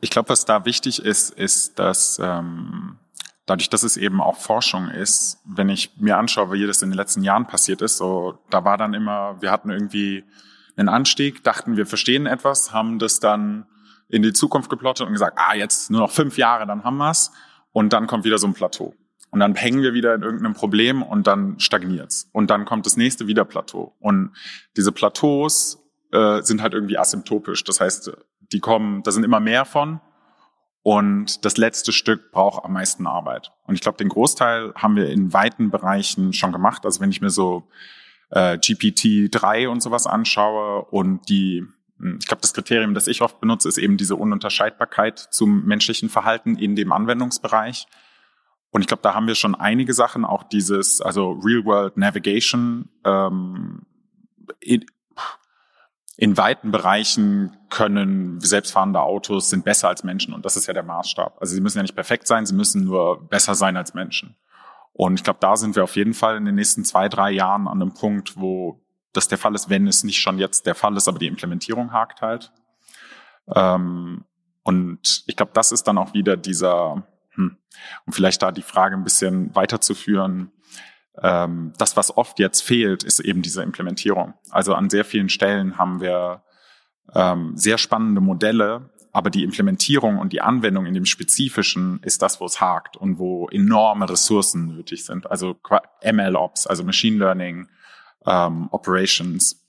Ich 0.00 0.10
glaube, 0.10 0.30
was 0.30 0.44
da 0.44 0.64
wichtig 0.64 1.04
ist, 1.04 1.30
ist, 1.30 1.78
dass 1.78 2.18
ähm, 2.22 2.98
dadurch, 3.46 3.68
dass 3.68 3.82
es 3.82 3.96
eben 3.96 4.20
auch 4.20 4.36
Forschung 4.36 4.88
ist, 4.88 5.38
wenn 5.44 5.68
ich 5.68 5.92
mir 5.98 6.16
anschaue, 6.16 6.52
wie 6.52 6.66
das 6.66 6.82
in 6.82 6.90
den 6.90 6.96
letzten 6.96 7.22
Jahren 7.22 7.46
passiert 7.46 7.82
ist, 7.82 7.98
so 7.98 8.38
da 8.48 8.64
war 8.64 8.78
dann 8.78 8.94
immer, 8.94 9.40
wir 9.40 9.50
hatten 9.50 9.70
irgendwie 9.70 10.24
einen 10.76 10.88
Anstieg, 10.88 11.44
dachten 11.44 11.76
wir 11.76 11.86
verstehen 11.86 12.26
etwas, 12.26 12.72
haben 12.72 12.98
das 12.98 13.20
dann 13.20 13.66
in 14.08 14.22
die 14.22 14.32
Zukunft 14.32 14.70
geplottet 14.70 15.06
und 15.06 15.12
gesagt, 15.12 15.38
ah, 15.38 15.54
jetzt 15.54 15.90
nur 15.90 16.00
noch 16.00 16.10
fünf 16.10 16.36
Jahre, 16.38 16.66
dann 16.66 16.84
haben 16.84 16.96
wir's. 16.96 17.30
Und 17.72 17.92
dann 17.92 18.06
kommt 18.06 18.24
wieder 18.24 18.38
so 18.38 18.46
ein 18.46 18.54
Plateau. 18.54 18.94
Und 19.30 19.38
dann 19.38 19.54
hängen 19.54 19.82
wir 19.82 19.94
wieder 19.94 20.14
in 20.14 20.22
irgendeinem 20.22 20.54
Problem 20.54 21.02
und 21.02 21.26
dann 21.26 21.60
stagniert's. 21.60 22.28
Und 22.32 22.50
dann 22.50 22.64
kommt 22.64 22.86
das 22.86 22.96
nächste 22.96 23.28
wieder 23.28 23.44
Plateau. 23.44 23.94
Und 24.00 24.32
diese 24.76 24.90
Plateaus 24.90 25.78
äh, 26.10 26.42
sind 26.42 26.62
halt 26.62 26.74
irgendwie 26.74 26.98
asymptotisch. 26.98 27.62
Das 27.62 27.80
heißt, 27.80 28.10
die 28.52 28.60
kommen, 28.60 29.02
da 29.02 29.12
sind 29.12 29.24
immer 29.24 29.40
mehr 29.40 29.64
von. 29.64 30.00
Und 30.82 31.44
das 31.44 31.56
letzte 31.58 31.92
Stück 31.92 32.32
braucht 32.32 32.64
am 32.64 32.72
meisten 32.72 33.06
Arbeit. 33.06 33.52
Und 33.66 33.74
ich 33.74 33.82
glaube, 33.82 33.98
den 33.98 34.08
Großteil 34.08 34.72
haben 34.74 34.96
wir 34.96 35.10
in 35.10 35.32
weiten 35.32 35.70
Bereichen 35.70 36.32
schon 36.32 36.52
gemacht. 36.52 36.86
Also 36.86 37.00
wenn 37.00 37.10
ich 37.10 37.20
mir 37.20 37.30
so 37.30 37.68
äh, 38.30 38.56
GPT-3 38.56 39.68
und 39.68 39.82
sowas 39.82 40.06
anschaue 40.06 40.84
und 40.86 41.28
die, 41.28 41.66
hm, 41.98 42.18
ich 42.20 42.26
glaube, 42.26 42.40
das 42.40 42.54
Kriterium, 42.54 42.94
das 42.94 43.08
ich 43.08 43.20
oft 43.20 43.40
benutze, 43.40 43.68
ist 43.68 43.76
eben 43.76 43.98
diese 43.98 44.16
Ununterscheidbarkeit 44.16 45.18
zum 45.18 45.66
menschlichen 45.66 46.08
Verhalten 46.08 46.56
in 46.56 46.76
dem 46.76 46.92
Anwendungsbereich. 46.92 47.86
Und 48.70 48.80
ich 48.80 48.86
glaube, 48.86 49.02
da 49.02 49.14
haben 49.14 49.26
wir 49.26 49.34
schon 49.34 49.54
einige 49.54 49.92
Sachen, 49.92 50.24
auch 50.24 50.44
dieses, 50.44 51.00
also 51.00 51.32
Real-World 51.32 51.96
Navigation, 51.96 52.88
ähm, 53.04 53.82
in 56.20 56.36
weiten 56.36 56.70
Bereichen 56.70 57.56
können 57.70 58.40
selbstfahrende 58.40 59.00
Autos 59.00 59.48
sind 59.48 59.64
besser 59.64 59.88
als 59.88 60.04
Menschen 60.04 60.34
und 60.34 60.44
das 60.44 60.54
ist 60.54 60.66
ja 60.66 60.74
der 60.74 60.82
Maßstab. 60.82 61.38
Also 61.40 61.54
sie 61.54 61.62
müssen 61.62 61.78
ja 61.78 61.82
nicht 61.82 61.94
perfekt 61.94 62.26
sein, 62.26 62.44
sie 62.44 62.54
müssen 62.54 62.84
nur 62.84 63.26
besser 63.26 63.54
sein 63.54 63.74
als 63.78 63.94
Menschen. 63.94 64.36
Und 64.92 65.14
ich 65.14 65.24
glaube, 65.24 65.38
da 65.40 65.56
sind 65.56 65.76
wir 65.76 65.82
auf 65.82 65.96
jeden 65.96 66.12
Fall 66.12 66.36
in 66.36 66.44
den 66.44 66.56
nächsten 66.56 66.84
zwei, 66.84 67.08
drei 67.08 67.30
Jahren 67.30 67.66
an 67.66 67.80
einem 67.80 67.94
Punkt, 67.94 68.36
wo 68.36 68.82
das 69.14 69.28
der 69.28 69.38
Fall 69.38 69.54
ist, 69.54 69.70
wenn 69.70 69.86
es 69.86 70.04
nicht 70.04 70.20
schon 70.20 70.38
jetzt 70.38 70.66
der 70.66 70.74
Fall 70.74 70.94
ist, 70.94 71.08
aber 71.08 71.18
die 71.18 71.26
Implementierung 71.26 71.90
hakt 71.90 72.20
halt. 72.20 72.52
Ähm, 73.54 74.26
und 74.62 75.24
ich 75.26 75.36
glaube, 75.36 75.52
das 75.54 75.72
ist 75.72 75.84
dann 75.84 75.96
auch 75.96 76.12
wieder 76.12 76.36
dieser, 76.36 77.02
hm, 77.30 77.56
um 78.04 78.12
vielleicht 78.12 78.42
da 78.42 78.52
die 78.52 78.60
Frage 78.60 78.94
ein 78.94 79.04
bisschen 79.04 79.54
weiterzuführen, 79.54 80.52
ähm, 81.22 81.72
das, 81.78 81.96
was 81.96 82.16
oft 82.16 82.38
jetzt 82.38 82.62
fehlt, 82.62 83.02
ist 83.02 83.20
eben 83.20 83.42
diese 83.42 83.62
Implementierung. 83.62 84.34
Also 84.50 84.74
an 84.74 84.90
sehr 84.90 85.04
vielen 85.04 85.28
Stellen 85.28 85.78
haben 85.78 86.00
wir 86.00 86.42
ähm, 87.14 87.56
sehr 87.56 87.78
spannende 87.78 88.20
Modelle, 88.20 88.90
aber 89.12 89.30
die 89.30 89.44
Implementierung 89.44 90.18
und 90.18 90.32
die 90.32 90.40
Anwendung 90.40 90.86
in 90.86 90.94
dem 90.94 91.04
Spezifischen 91.04 92.00
ist 92.04 92.22
das, 92.22 92.40
wo 92.40 92.46
es 92.46 92.60
hakt 92.60 92.96
und 92.96 93.18
wo 93.18 93.48
enorme 93.48 94.08
Ressourcen 94.08 94.68
nötig 94.68 95.04
sind. 95.04 95.30
Also 95.30 95.56
ML-Ops, 96.02 96.66
also 96.66 96.84
Machine 96.84 97.18
Learning, 97.18 97.68
ähm, 98.26 98.68
Operations. 98.70 99.66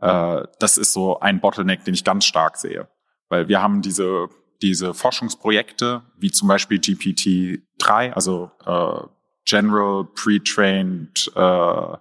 Äh, 0.00 0.42
das 0.60 0.78
ist 0.78 0.92
so 0.92 1.18
ein 1.20 1.40
Bottleneck, 1.40 1.84
den 1.84 1.94
ich 1.94 2.04
ganz 2.04 2.24
stark 2.24 2.56
sehe. 2.56 2.88
Weil 3.28 3.48
wir 3.48 3.60
haben 3.60 3.82
diese, 3.82 4.28
diese 4.62 4.94
Forschungsprojekte, 4.94 6.02
wie 6.16 6.30
zum 6.30 6.46
Beispiel 6.48 6.78
GPT-3, 6.78 8.12
also 8.12 8.50
äh, 8.64 9.08
General 9.44 10.04
Pre-Trained, 10.04 11.32
äh, 11.34 11.96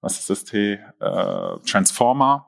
was 0.00 0.18
ist 0.18 0.30
das 0.30 0.44
T? 0.44 0.74
Äh, 1.00 1.58
Transformer 1.66 2.46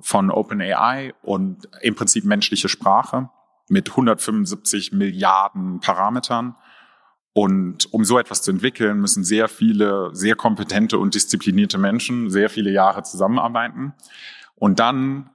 von 0.00 0.30
OpenAI 0.30 1.14
und 1.22 1.68
im 1.80 1.94
Prinzip 1.94 2.24
menschliche 2.24 2.68
Sprache 2.68 3.30
mit 3.68 3.90
175 3.90 4.92
Milliarden 4.92 5.80
Parametern. 5.80 6.56
Und 7.32 7.92
um 7.92 8.04
so 8.04 8.18
etwas 8.18 8.42
zu 8.42 8.50
entwickeln, 8.50 9.00
müssen 9.00 9.24
sehr 9.24 9.48
viele, 9.48 10.10
sehr 10.12 10.36
kompetente 10.36 10.98
und 10.98 11.14
disziplinierte 11.14 11.78
Menschen 11.78 12.30
sehr 12.30 12.48
viele 12.48 12.70
Jahre 12.70 13.02
zusammenarbeiten. 13.02 13.94
Und 14.54 14.78
dann 14.78 15.30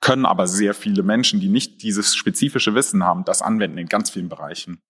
können 0.00 0.26
aber 0.26 0.46
sehr 0.46 0.74
viele 0.74 1.02
Menschen, 1.02 1.40
die 1.40 1.48
nicht 1.48 1.82
dieses 1.82 2.14
spezifische 2.14 2.74
Wissen 2.74 3.04
haben, 3.04 3.24
das 3.24 3.42
anwenden 3.42 3.78
in 3.78 3.86
ganz 3.86 4.10
vielen 4.10 4.28
Bereichen. 4.28 4.82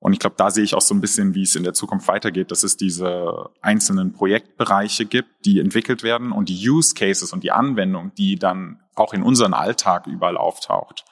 Und 0.00 0.14
ich 0.14 0.18
glaube, 0.18 0.36
da 0.36 0.50
sehe 0.50 0.64
ich 0.64 0.74
auch 0.74 0.80
so 0.80 0.94
ein 0.94 1.02
bisschen, 1.02 1.34
wie 1.34 1.42
es 1.42 1.54
in 1.54 1.62
der 1.62 1.74
Zukunft 1.74 2.08
weitergeht, 2.08 2.50
dass 2.50 2.62
es 2.62 2.76
diese 2.78 3.50
einzelnen 3.60 4.12
Projektbereiche 4.12 5.04
gibt, 5.04 5.44
die 5.44 5.60
entwickelt 5.60 6.02
werden 6.02 6.32
und 6.32 6.48
die 6.48 6.68
Use 6.68 6.94
Cases 6.94 7.32
und 7.32 7.44
die 7.44 7.52
Anwendung, 7.52 8.12
die 8.14 8.36
dann 8.36 8.80
auch 8.94 9.12
in 9.12 9.22
unseren 9.22 9.52
Alltag 9.52 10.06
überall 10.06 10.38
auftaucht. 10.38 11.04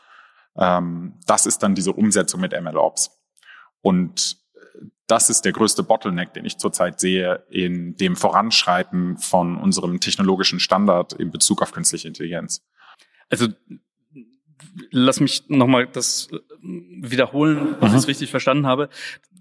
Ähm, 0.57 1.21
das 1.27 1.45
ist 1.45 1.63
dann 1.63 1.75
diese 1.75 1.93
Umsetzung 1.93 2.41
mit 2.41 2.59
MLOps. 2.59 3.11
Und 3.83 4.39
das 5.07 5.31
ist 5.31 5.45
der 5.45 5.53
größte 5.53 5.83
Bottleneck, 5.83 6.33
den 6.33 6.47
ich 6.47 6.59
zurzeit 6.59 6.99
sehe 6.99 7.45
in 7.51 7.97
dem 7.97 8.17
Voranschreiten 8.17 9.19
von 9.19 9.57
unserem 9.57 10.01
technologischen 10.01 10.61
Standard 10.61 11.13
in 11.13 11.31
Bezug 11.31 11.63
auf 11.63 11.73
künstliche 11.73 12.09
Intelligenz. 12.09 12.63
Also 13.31 13.49
lass 14.91 15.21
mich 15.21 15.49
nochmal 15.49 15.87
das 15.87 16.29
äh, 16.33 16.39
wiederholen, 16.63 17.77
ob 17.81 17.89
ich 17.89 17.95
es 17.95 18.09
richtig 18.09 18.31
verstanden 18.31 18.67
habe. 18.67 18.89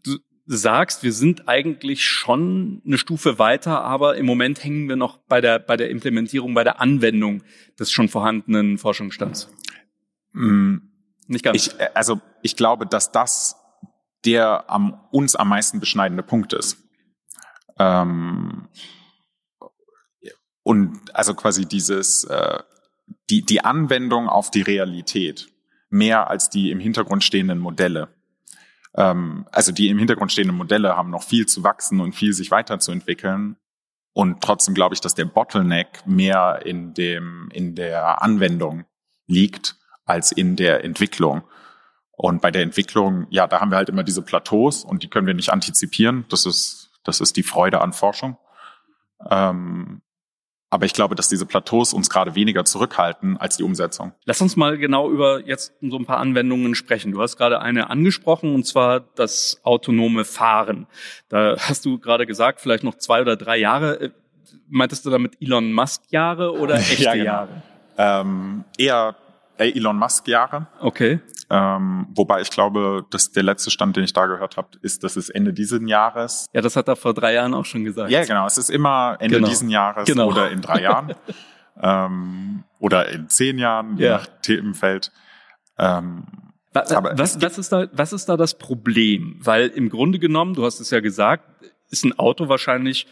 Du 0.04 0.18
sagst, 0.48 1.04
wir 1.04 1.12
sind 1.12 1.50
eigentlich 1.50 2.06
schon 2.06 2.82
eine 2.86 2.98
Stufe 2.98 3.38
weiter, 3.38 3.82
aber 3.82 4.16
im 4.16 4.26
Moment 4.26 4.64
hängen 4.64 4.88
wir 4.88 4.96
noch 4.96 5.18
bei 5.18 5.42
der, 5.42 5.60
bei 5.60 5.76
der 5.76 5.90
Implementierung, 5.90 6.54
bei 6.54 6.64
der 6.64 6.80
Anwendung 6.80 7.44
des 7.78 7.92
schon 7.92 8.08
vorhandenen 8.08 8.78
Forschungsstands. 8.78 9.50
Mm, 10.32 10.78
Nicht 11.28 11.44
ganz. 11.44 11.58
Ich, 11.58 11.80
äh, 11.80 11.90
also 11.94 12.22
ich 12.42 12.56
glaube, 12.56 12.86
dass 12.88 13.12
das 13.12 13.58
der 14.26 14.70
am, 14.70 15.00
uns 15.12 15.36
am 15.36 15.50
meisten 15.50 15.80
beschneidende 15.80 16.24
Punkt 16.24 16.54
ist. 16.54 16.78
Ähm, 17.78 18.68
und 20.64 21.16
also 21.16 21.34
quasi 21.34 21.66
dieses 21.66 22.24
äh, 22.26 22.60
die, 23.30 23.46
die 23.46 23.64
Anwendung 23.64 24.28
auf 24.30 24.52
die 24.52 24.62
Realität 24.62 25.50
mehr 25.90 26.30
als 26.30 26.50
die 26.50 26.72
im 26.72 26.80
Hintergrund 26.80 27.24
stehenden 27.24 27.60
Modelle. 27.60 28.10
Ähm, 28.96 29.48
also 29.52 29.72
die 29.72 29.90
im 29.90 29.98
Hintergrund 29.98 30.32
stehenden 30.32 30.58
Modelle 30.58 30.96
haben 30.96 31.10
noch 31.10 31.24
viel 31.24 31.46
zu 31.46 31.64
wachsen 31.64 32.00
und 32.00 32.14
viel 32.14 32.34
sich 32.34 32.52
weiterzuentwickeln. 32.52 33.58
Und 34.14 34.42
trotzdem 34.42 34.74
glaube 34.74 34.96
ich, 34.96 35.02
dass 35.02 35.14
der 35.14 35.26
Bottleneck 35.26 36.06
mehr 36.06 36.62
in 36.66 36.94
dem, 36.94 37.50
in 37.54 37.76
der 37.76 38.22
Anwendung 38.22 38.86
liegt 39.28 39.76
als 40.06 40.32
in 40.32 40.56
der 40.56 40.84
Entwicklung. 40.84 41.44
Und 42.12 42.42
bei 42.42 42.50
der 42.50 42.64
Entwicklung, 42.64 43.28
ja, 43.30 43.46
da 43.46 43.62
haben 43.62 43.70
wir 43.70 43.78
halt 43.78 43.90
immer 43.90 44.04
diese 44.04 44.24
Plateaus 44.24 44.84
und 44.84 45.04
die 45.04 45.08
können 45.08 45.28
wir 45.28 45.36
nicht 45.36 45.52
antizipieren. 45.52 46.26
Das 46.30 46.48
ist, 46.48 46.90
das 47.04 47.22
ist 47.22 47.38
die 47.38 47.44
Freude 47.44 47.80
an 47.82 47.94
Forschung. 47.94 48.38
Ähm, 49.30 50.02
aber 50.70 50.86
ich 50.86 50.94
glaube, 50.94 51.16
dass 51.16 51.30
diese 51.30 51.46
Plateaus 51.46 51.94
uns 51.94 52.10
gerade 52.10 52.36
weniger 52.36 52.66
zurückhalten 52.66 53.38
als 53.38 53.58
die 53.58 53.64
Umsetzung. 53.64 54.12
Lass 54.26 54.42
uns 54.42 54.56
mal 54.56 54.78
genau 54.78 55.10
über 55.10 55.46
jetzt 55.46 55.74
so 55.82 55.98
ein 55.98 56.06
paar 56.06 56.18
Anwendungen 56.18 56.76
sprechen. 56.76 57.12
Du 57.12 57.22
hast 57.22 57.38
gerade 57.38 57.62
eine 57.62 57.90
angesprochen, 57.90 58.54
und 58.54 58.66
zwar 58.66 59.00
das 59.00 59.62
autonome 59.64 60.26
Fahren. 60.26 60.88
Da 61.30 61.56
hast 61.58 61.86
du 61.86 62.00
gerade 62.00 62.26
gesagt, 62.26 62.60
vielleicht 62.60 62.84
noch 62.84 62.96
zwei 62.96 63.22
oder 63.22 63.38
drei 63.38 63.58
Jahre. 63.58 64.02
Äh, 64.02 64.10
meintest 64.70 65.06
du 65.06 65.10
damit 65.10 65.42
Elon 65.42 65.72
Musk 65.72 66.04
Jahre 66.10 66.52
oder 66.52 66.76
echte 66.80 67.04
ja, 67.04 67.14
genau. 67.14 67.26
Jahre? 67.26 67.62
Ähm, 67.98 68.64
eher 68.78 69.16
Elon 69.58 69.98
Musk 69.98 70.28
Jahre. 70.28 70.68
Okay. 70.80 71.20
Ähm, 71.50 72.08
wobei 72.14 72.42
ich 72.42 72.50
glaube, 72.50 73.06
dass 73.10 73.32
der 73.32 73.44
letzte 73.44 73.72
Stand, 73.72 73.96
den 73.96 74.04
ich 74.04 74.14
da 74.14 74.26
gehört 74.26 74.58
habe, 74.58 74.70
ist, 74.82 75.04
dass 75.04 75.16
es 75.16 75.30
Ende 75.30 75.54
dieses 75.54 75.80
Jahres. 75.86 76.48
Ja, 76.54 76.62
das 76.62 76.76
hat 76.76 76.88
er 76.90 76.98
vor 76.98 77.14
drei 77.14 77.34
Jahren 77.34 77.54
auch 77.54 77.66
schon 77.66 77.86
gesagt. 77.86 78.12
Ja, 78.12 78.26
genau. 78.26 78.46
Es 78.46 78.58
ist 78.58 78.70
immer 78.70 79.18
Ende 79.20 79.38
genau. 79.38 79.48
diesen 79.48 79.70
Jahres 79.70 80.06
genau. 80.06 80.28
oder 80.28 80.52
in 80.52 80.62
drei 80.62 80.82
Jahren 80.84 81.16
ähm, 81.82 82.64
oder 82.80 83.10
in 83.10 83.30
zehn 83.30 83.58
Jahren, 83.58 83.98
je 83.98 84.06
ja. 84.06 84.18
nach 84.18 84.28
Themenfeld. 84.42 85.12
Ähm, 85.78 86.26
aber 86.74 87.18
was, 87.18 87.42
was, 87.42 87.58
ist 87.58 87.72
da, 87.72 87.88
was 87.92 88.14
ist 88.14 88.28
da 88.28 88.38
das 88.38 88.58
Problem? 88.58 89.40
Weil 89.40 89.68
im 89.68 89.90
Grunde 89.90 90.20
genommen, 90.20 90.54
du 90.54 90.66
hast 90.66 90.80
es 90.80 90.92
ja 90.92 91.00
gesagt, 91.00 91.44
ist 91.90 92.04
ein 92.04 92.18
Auto 92.20 92.50
wahrscheinlich 92.50 93.08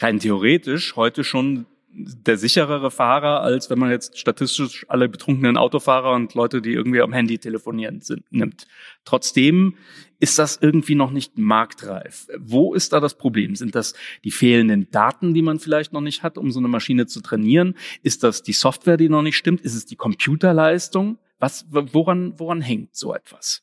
rein 0.00 0.18
theoretisch 0.18 0.96
heute 0.96 1.22
schon 1.22 1.66
der 1.90 2.36
sicherere 2.36 2.90
Fahrer, 2.90 3.40
als 3.40 3.70
wenn 3.70 3.78
man 3.78 3.90
jetzt 3.90 4.18
statistisch 4.18 4.84
alle 4.88 5.08
betrunkenen 5.08 5.56
Autofahrer 5.56 6.12
und 6.12 6.34
Leute, 6.34 6.62
die 6.62 6.72
irgendwie 6.72 7.00
am 7.00 7.12
Handy 7.12 7.38
telefonieren 7.38 8.00
sind, 8.00 8.24
nimmt. 8.30 8.66
Trotzdem 9.04 9.74
ist 10.20 10.38
das 10.38 10.58
irgendwie 10.60 10.94
noch 10.94 11.10
nicht 11.10 11.38
marktreif. 11.38 12.28
Wo 12.38 12.74
ist 12.74 12.92
da 12.92 13.00
das 13.00 13.16
Problem? 13.16 13.56
Sind 13.56 13.74
das 13.74 13.94
die 14.24 14.30
fehlenden 14.30 14.90
Daten, 14.90 15.34
die 15.34 15.42
man 15.42 15.58
vielleicht 15.58 15.92
noch 15.92 16.00
nicht 16.00 16.22
hat, 16.22 16.38
um 16.38 16.50
so 16.50 16.58
eine 16.58 16.68
Maschine 16.68 17.06
zu 17.06 17.20
trainieren? 17.20 17.74
Ist 18.02 18.22
das 18.22 18.42
die 18.42 18.52
Software, 18.52 18.96
die 18.96 19.08
noch 19.08 19.22
nicht 19.22 19.36
stimmt? 19.36 19.60
Ist 19.60 19.74
es 19.74 19.86
die 19.86 19.96
Computerleistung? 19.96 21.18
Was, 21.38 21.66
woran, 21.70 22.34
woran 22.38 22.60
hängt 22.60 22.96
so 22.96 23.14
etwas? 23.14 23.62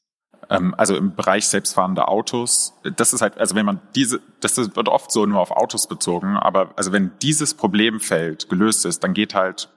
Ähm, 0.50 0.76
also 0.78 0.96
im 0.96 1.16
Bereich 1.16 1.48
selbstfahrende 1.48 2.08
Autos, 2.08 2.74
das 2.96 3.14
ist 3.14 3.22
halt, 3.22 3.38
also 3.38 3.56
wenn 3.56 3.66
man 3.66 3.82
diese, 3.96 4.22
das 4.40 4.58
wird 4.58 4.88
oft 4.90 5.12
so 5.12 5.26
nur 5.26 5.40
auf 5.40 5.52
Autos 5.52 5.88
bezogen, 5.88 6.38
aber 6.38 6.72
also 6.76 6.92
wenn 6.92 7.12
dieses 7.22 7.54
Problemfeld 7.54 8.50
gelöst 8.50 8.86
ist, 8.86 9.04
dann 9.04 9.14
geht 9.14 9.34
halt 9.34 9.70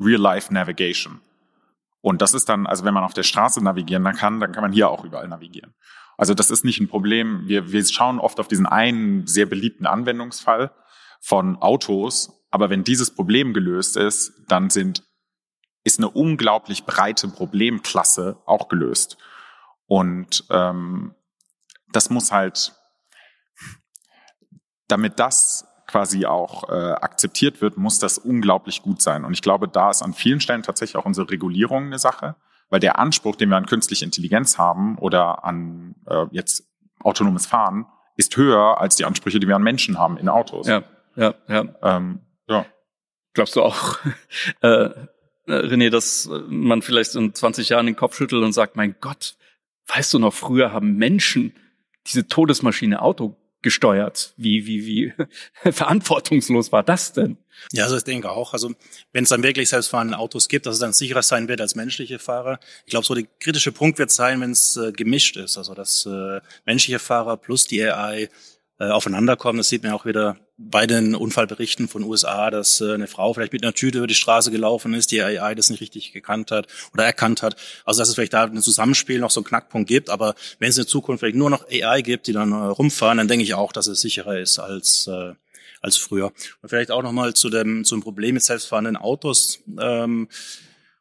Real-Life 0.00 0.52
Navigation. 0.52 1.20
Und 2.00 2.22
das 2.22 2.34
ist 2.34 2.48
dann, 2.48 2.66
also 2.66 2.84
wenn 2.84 2.94
man 2.94 3.04
auf 3.04 3.14
der 3.14 3.24
Straße 3.24 3.62
navigieren 3.62 4.04
kann, 4.14 4.40
dann 4.40 4.52
kann 4.52 4.62
man 4.62 4.72
hier 4.72 4.88
auch 4.88 5.04
überall 5.04 5.26
navigieren. 5.28 5.74
Also 6.16 6.34
das 6.34 6.50
ist 6.50 6.64
nicht 6.64 6.80
ein 6.80 6.88
Problem. 6.88 7.42
Wir, 7.46 7.72
wir 7.72 7.84
schauen 7.84 8.20
oft 8.20 8.40
auf 8.40 8.48
diesen 8.48 8.66
einen 8.66 9.26
sehr 9.26 9.46
beliebten 9.46 9.86
Anwendungsfall 9.86 10.70
von 11.20 11.56
Autos, 11.56 12.32
aber 12.50 12.70
wenn 12.70 12.84
dieses 12.84 13.14
Problem 13.14 13.52
gelöst 13.52 13.96
ist, 13.96 14.32
dann 14.48 14.70
sind, 14.70 15.02
ist 15.84 15.98
eine 15.98 16.08
unglaublich 16.08 16.84
breite 16.84 17.28
Problemklasse 17.28 18.36
auch 18.46 18.68
gelöst. 18.68 19.18
Und 19.86 20.44
ähm, 20.50 21.14
das 21.92 22.10
muss 22.10 22.32
halt, 22.32 22.74
damit 24.88 25.18
das 25.18 25.66
quasi 25.86 26.26
auch 26.26 26.68
äh, 26.68 26.92
akzeptiert 26.92 27.60
wird, 27.60 27.76
muss 27.76 27.98
das 27.98 28.18
unglaublich 28.18 28.82
gut 28.82 29.00
sein. 29.00 29.24
Und 29.24 29.32
ich 29.32 29.42
glaube, 29.42 29.68
da 29.68 29.90
ist 29.90 30.02
an 30.02 30.14
vielen 30.14 30.40
Stellen 30.40 30.62
tatsächlich 30.62 30.96
auch 30.96 31.06
unsere 31.06 31.30
Regulierung 31.30 31.86
eine 31.86 31.98
Sache, 31.98 32.34
weil 32.68 32.80
der 32.80 32.98
Anspruch, 32.98 33.36
den 33.36 33.50
wir 33.50 33.56
an 33.56 33.66
künstliche 33.66 34.04
Intelligenz 34.04 34.58
haben 34.58 34.98
oder 34.98 35.44
an 35.44 35.94
äh, 36.06 36.26
jetzt 36.32 36.64
autonomes 37.00 37.46
Fahren, 37.46 37.86
ist 38.16 38.36
höher 38.36 38.80
als 38.80 38.96
die 38.96 39.04
Ansprüche, 39.04 39.38
die 39.38 39.46
wir 39.46 39.56
an 39.56 39.62
Menschen 39.62 39.98
haben 39.98 40.16
in 40.16 40.28
Autos. 40.28 40.66
Ja, 40.66 40.82
ja, 41.14 41.34
ja. 41.48 41.64
Ähm, 41.82 42.20
ja. 42.48 42.66
Glaubst 43.34 43.54
du 43.54 43.62
auch, 43.62 43.98
äh, 44.62 44.90
René, 45.46 45.90
dass 45.90 46.28
man 46.48 46.82
vielleicht 46.82 47.14
in 47.14 47.32
20 47.32 47.68
Jahren 47.68 47.86
den 47.86 47.94
Kopf 47.94 48.16
schüttelt 48.16 48.42
und 48.42 48.52
sagt, 48.52 48.74
mein 48.74 48.96
Gott, 49.00 49.36
Weißt 49.86 50.12
du 50.14 50.18
noch, 50.18 50.34
früher 50.34 50.72
haben 50.72 50.96
Menschen 50.96 51.54
diese 52.06 52.26
Todesmaschine 52.26 53.02
Auto 53.02 53.36
gesteuert. 53.62 54.32
Wie, 54.36 54.66
wie, 54.66 54.86
wie 54.86 55.12
verantwortungslos 55.72 56.70
war 56.70 56.82
das 56.82 57.12
denn? 57.12 57.36
Ja, 57.72 57.84
also 57.84 57.96
ich 57.96 58.04
denke 58.04 58.30
auch. 58.30 58.52
Also 58.52 58.72
wenn 59.12 59.24
es 59.24 59.30
dann 59.30 59.42
wirklich 59.42 59.68
selbstfahrende 59.68 60.18
Autos 60.18 60.48
gibt, 60.48 60.66
dass 60.66 60.74
es 60.74 60.80
dann 60.80 60.92
sicherer 60.92 61.22
sein 61.22 61.48
wird 61.48 61.60
als 61.60 61.74
menschliche 61.74 62.18
Fahrer. 62.18 62.60
Ich 62.84 62.90
glaube, 62.90 63.06
so 63.06 63.14
der 63.14 63.24
kritische 63.40 63.72
Punkt 63.72 63.98
wird 63.98 64.10
sein, 64.10 64.40
wenn 64.40 64.52
es 64.52 64.76
äh, 64.76 64.92
gemischt 64.92 65.36
ist. 65.36 65.58
Also 65.58 65.74
dass 65.74 66.06
äh, 66.06 66.40
menschliche 66.64 66.98
Fahrer 66.98 67.36
plus 67.36 67.66
die 67.66 67.82
AI 67.82 68.28
äh, 68.78 68.88
aufeinanderkommen. 68.88 69.58
Das 69.58 69.68
sieht 69.68 69.82
man 69.82 69.92
auch 69.92 70.04
wieder 70.04 70.36
bei 70.58 70.86
den 70.86 71.14
Unfallberichten 71.14 71.88
von 71.88 72.02
USA, 72.02 72.50
dass 72.50 72.80
äh, 72.80 72.92
eine 72.92 73.06
Frau 73.06 73.32
vielleicht 73.32 73.52
mit 73.52 73.62
einer 73.62 73.72
Tüte 73.72 73.98
über 73.98 74.06
die 74.06 74.14
Straße 74.14 74.50
gelaufen 74.50 74.94
ist, 74.94 75.10
die 75.10 75.22
AI 75.22 75.54
das 75.54 75.70
nicht 75.70 75.80
richtig 75.80 76.12
gekannt 76.12 76.50
hat 76.50 76.66
oder 76.92 77.04
erkannt 77.04 77.42
hat. 77.42 77.56
Also 77.84 78.00
dass 78.00 78.08
es 78.08 78.14
vielleicht 78.14 78.32
da 78.32 78.44
ein 78.44 78.60
Zusammenspiel 78.60 79.18
noch 79.18 79.30
so 79.30 79.40
einen 79.40 79.46
Knackpunkt 79.46 79.88
gibt. 79.88 80.10
Aber 80.10 80.34
wenn 80.58 80.70
es 80.70 80.78
in 80.78 80.86
Zukunft 80.86 81.20
vielleicht 81.20 81.36
nur 81.36 81.50
noch 81.50 81.66
AI 81.70 82.02
gibt, 82.02 82.26
die 82.26 82.32
dann 82.32 82.52
äh, 82.52 82.54
rumfahren, 82.54 83.18
dann 83.18 83.28
denke 83.28 83.44
ich 83.44 83.54
auch, 83.54 83.72
dass 83.72 83.86
es 83.86 84.00
sicherer 84.00 84.38
ist 84.38 84.58
als 84.58 85.06
äh, 85.06 85.34
als 85.82 85.96
früher. 85.96 86.32
Und 86.62 86.68
vielleicht 86.68 86.90
auch 86.90 87.02
nochmal 87.02 87.34
zu 87.34 87.48
dem 87.48 87.84
zum 87.84 88.02
Problem 88.02 88.34
mit 88.34 88.42
selbstfahrenden 88.42 88.96
Autos. 88.96 89.60
Ähm, 89.78 90.28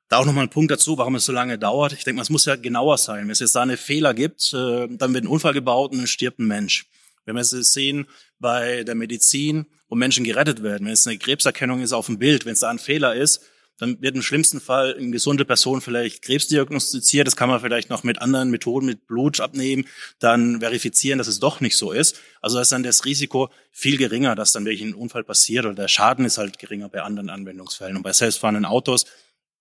da 0.07 0.17
auch 0.17 0.25
nochmal 0.25 0.43
ein 0.43 0.49
Punkt 0.49 0.69
dazu, 0.69 0.97
warum 0.97 1.15
es 1.15 1.25
so 1.25 1.31
lange 1.31 1.57
dauert. 1.57 1.93
Ich 1.93 2.03
denke, 2.03 2.21
es 2.21 2.29
muss 2.29 2.45
ja 2.45 2.55
genauer 2.55 2.97
sein. 2.97 3.23
Wenn 3.23 3.31
es 3.31 3.39
jetzt 3.39 3.55
da 3.55 3.63
eine 3.63 3.77
Fehler 3.77 4.13
gibt, 4.13 4.53
äh, 4.53 4.87
dann 4.87 5.13
wird 5.13 5.23
ein 5.23 5.27
Unfall 5.27 5.53
gebaut 5.53 5.93
und 5.93 6.07
stirbt 6.07 6.39
ein 6.39 6.47
Mensch. 6.47 6.87
Wenn 7.25 7.35
wir 7.35 7.41
es 7.41 7.49
sehen 7.49 8.07
bei 8.39 8.83
der 8.83 8.95
Medizin, 8.95 9.65
wo 9.89 9.95
Menschen 9.95 10.23
gerettet 10.23 10.63
werden, 10.63 10.85
wenn 10.85 10.93
es 10.93 11.07
eine 11.07 11.17
Krebserkennung 11.17 11.81
ist 11.81 11.93
auf 11.93 12.05
dem 12.05 12.19
Bild, 12.19 12.45
wenn 12.45 12.53
es 12.53 12.59
da 12.61 12.69
ein 12.69 12.79
Fehler 12.79 13.15
ist, 13.15 13.41
dann 13.77 14.01
wird 14.01 14.15
im 14.15 14.21
schlimmsten 14.21 14.61
Fall 14.61 14.95
eine 14.95 15.11
gesunde 15.11 15.43
Person 15.43 15.81
vielleicht 15.81 16.21
Krebs 16.21 16.47
diagnostiziert. 16.47 17.27
Das 17.27 17.35
kann 17.35 17.49
man 17.49 17.59
vielleicht 17.59 17.89
noch 17.89 18.03
mit 18.03 18.21
anderen 18.21 18.49
Methoden, 18.49 18.85
mit 18.85 19.05
Blut 19.05 19.39
abnehmen, 19.41 19.85
dann 20.19 20.61
verifizieren, 20.61 21.17
dass 21.17 21.27
es 21.27 21.39
doch 21.39 21.59
nicht 21.59 21.75
so 21.75 21.91
ist. 21.91 22.19
Also 22.41 22.59
ist 22.59 22.71
dann 22.71 22.83
das 22.83 23.03
Risiko 23.03 23.49
viel 23.71 23.97
geringer, 23.97 24.35
dass 24.35 24.53
dann 24.53 24.65
wirklich 24.65 24.81
ein 24.81 24.93
Unfall 24.93 25.23
passiert 25.23 25.65
oder 25.65 25.75
der 25.75 25.87
Schaden 25.89 26.25
ist 26.25 26.37
halt 26.37 26.57
geringer 26.57 26.87
bei 26.87 27.01
anderen 27.01 27.29
Anwendungsfällen. 27.29 27.97
Und 27.97 28.03
bei 28.03 28.13
selbstfahrenden 28.13 28.65
Autos 28.65 29.05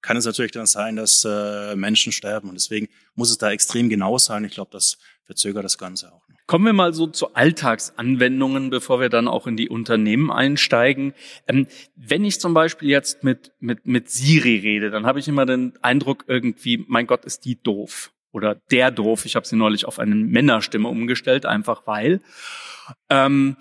kann 0.00 0.16
es 0.16 0.27
natürlich 0.27 0.53
dann 0.53 0.66
sein, 0.66 0.96
dass 0.96 1.24
äh, 1.24 1.74
Menschen 1.74 2.12
sterben. 2.12 2.50
Und 2.50 2.55
deswegen 2.55 2.88
muss 3.14 3.31
es 3.31 3.38
da 3.38 3.50
extrem 3.50 3.88
genau 3.88 4.18
sein. 4.18 4.44
Ich 4.44 4.53
glaube, 4.53 4.70
das 4.70 4.98
verzögert 5.24 5.64
das 5.64 5.79
Ganze 5.79 6.12
auch. 6.12 6.23
Kommen 6.46 6.66
wir 6.66 6.72
mal 6.74 6.92
so 6.92 7.07
zu 7.07 7.35
Alltagsanwendungen, 7.35 8.68
bevor 8.68 9.00
wir 9.00 9.09
dann 9.09 9.28
auch 9.28 9.46
in 9.46 9.57
die 9.57 9.70
Unternehmen 9.70 10.30
einsteigen. 10.30 11.14
Ähm, 11.48 11.66
wenn 11.96 12.24
ich 12.24 12.38
zum 12.38 12.52
Beispiel 12.52 12.90
jetzt 12.90 13.24
mit, 13.24 13.52
mit, 13.61 13.87
mit 13.87 14.11
Siri 14.11 14.59
rede, 14.59 14.90
dann 14.90 15.07
habe 15.07 15.20
ich 15.20 15.28
immer 15.28 15.46
den 15.46 15.72
Eindruck 15.80 16.24
irgendwie, 16.28 16.85
mein 16.87 17.07
Gott, 17.07 17.24
ist 17.24 17.46
die 17.46 17.61
doof. 17.62 18.12
Oder 18.30 18.57
der 18.70 18.90
doof. 18.90 19.24
Ich 19.24 19.37
habe 19.37 19.46
sie 19.46 19.57
neulich 19.57 19.87
auf 19.87 19.98
eine 19.98 20.14
Männerstimme 20.16 20.88
umgestellt, 20.88 21.46
einfach 21.46 21.87
weil. 21.87 22.20
Ähm, 23.09 23.57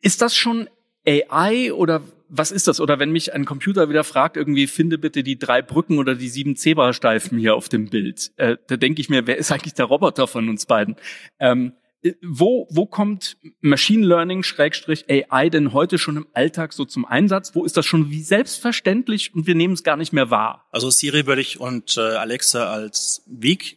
ist 0.00 0.22
das 0.22 0.36
schon 0.36 0.68
AI 1.06 1.72
oder 1.72 2.02
was 2.34 2.50
ist 2.50 2.66
das? 2.66 2.80
Oder 2.80 2.98
wenn 2.98 3.12
mich 3.12 3.34
ein 3.34 3.44
Computer 3.44 3.90
wieder 3.90 4.04
fragt, 4.04 4.38
irgendwie 4.38 4.66
finde 4.66 4.96
bitte 4.96 5.22
die 5.22 5.38
drei 5.38 5.60
Brücken 5.60 5.98
oder 5.98 6.14
die 6.14 6.28
sieben 6.28 6.56
Zebrastreifen 6.56 7.38
hier 7.38 7.54
auf 7.54 7.68
dem 7.68 7.90
Bild, 7.90 8.32
äh, 8.36 8.56
da 8.66 8.76
denke 8.76 9.02
ich 9.02 9.10
mir, 9.10 9.26
wer 9.26 9.36
ist 9.36 9.52
eigentlich 9.52 9.74
der 9.74 9.84
Roboter 9.84 10.26
von 10.26 10.48
uns 10.48 10.64
beiden? 10.64 10.96
Ähm, 11.38 11.74
äh, 12.02 12.14
wo, 12.22 12.66
wo 12.70 12.86
kommt 12.86 13.36
Machine 13.60 14.06
Learning 14.06 14.42
Schrägstrich 14.42 15.04
AI 15.10 15.50
denn 15.50 15.74
heute 15.74 15.98
schon 15.98 16.16
im 16.16 16.26
Alltag 16.32 16.72
so 16.72 16.86
zum 16.86 17.04
Einsatz? 17.04 17.54
Wo 17.54 17.64
ist 17.64 17.76
das 17.76 17.84
schon 17.84 18.10
wie 18.10 18.22
selbstverständlich 18.22 19.34
und 19.34 19.46
wir 19.46 19.54
nehmen 19.54 19.74
es 19.74 19.82
gar 19.82 19.98
nicht 19.98 20.14
mehr 20.14 20.30
wahr? 20.30 20.66
Also 20.70 20.88
Siri 20.88 21.26
würde 21.26 21.42
ich 21.42 21.60
und 21.60 21.98
äh, 21.98 22.00
Alexa 22.00 22.72
als 22.72 23.22
Weak 23.26 23.76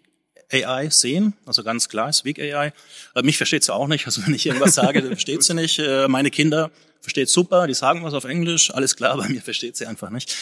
AI 0.49 0.89
sehen, 0.89 1.33
also 1.45 1.63
ganz 1.63 1.89
klar 1.89 2.07
ist 2.07 2.23
Weak 2.23 2.39
AI. 2.39 2.71
Äh, 3.15 3.23
mich 3.23 3.35
versteht 3.35 3.63
sie 3.63 3.73
auch 3.73 3.87
nicht, 3.87 4.05
also 4.05 4.25
wenn 4.25 4.33
ich 4.33 4.45
irgendwas 4.45 4.75
sage, 4.75 5.01
versteht 5.07 5.43
sie 5.43 5.55
nicht. 5.55 5.79
Äh, 5.79 6.07
meine 6.07 6.31
Kinder 6.31 6.71
versteht 7.05 7.29
super, 7.29 7.67
die 7.67 7.73
sagen 7.73 8.03
was 8.03 8.13
auf 8.13 8.25
Englisch, 8.25 8.73
alles 8.73 8.95
klar, 8.95 9.15
bei 9.21 9.29
mir 9.29 9.41
versteht 9.41 9.77
sie 9.77 9.85
einfach 9.85 10.09
nicht. 10.09 10.35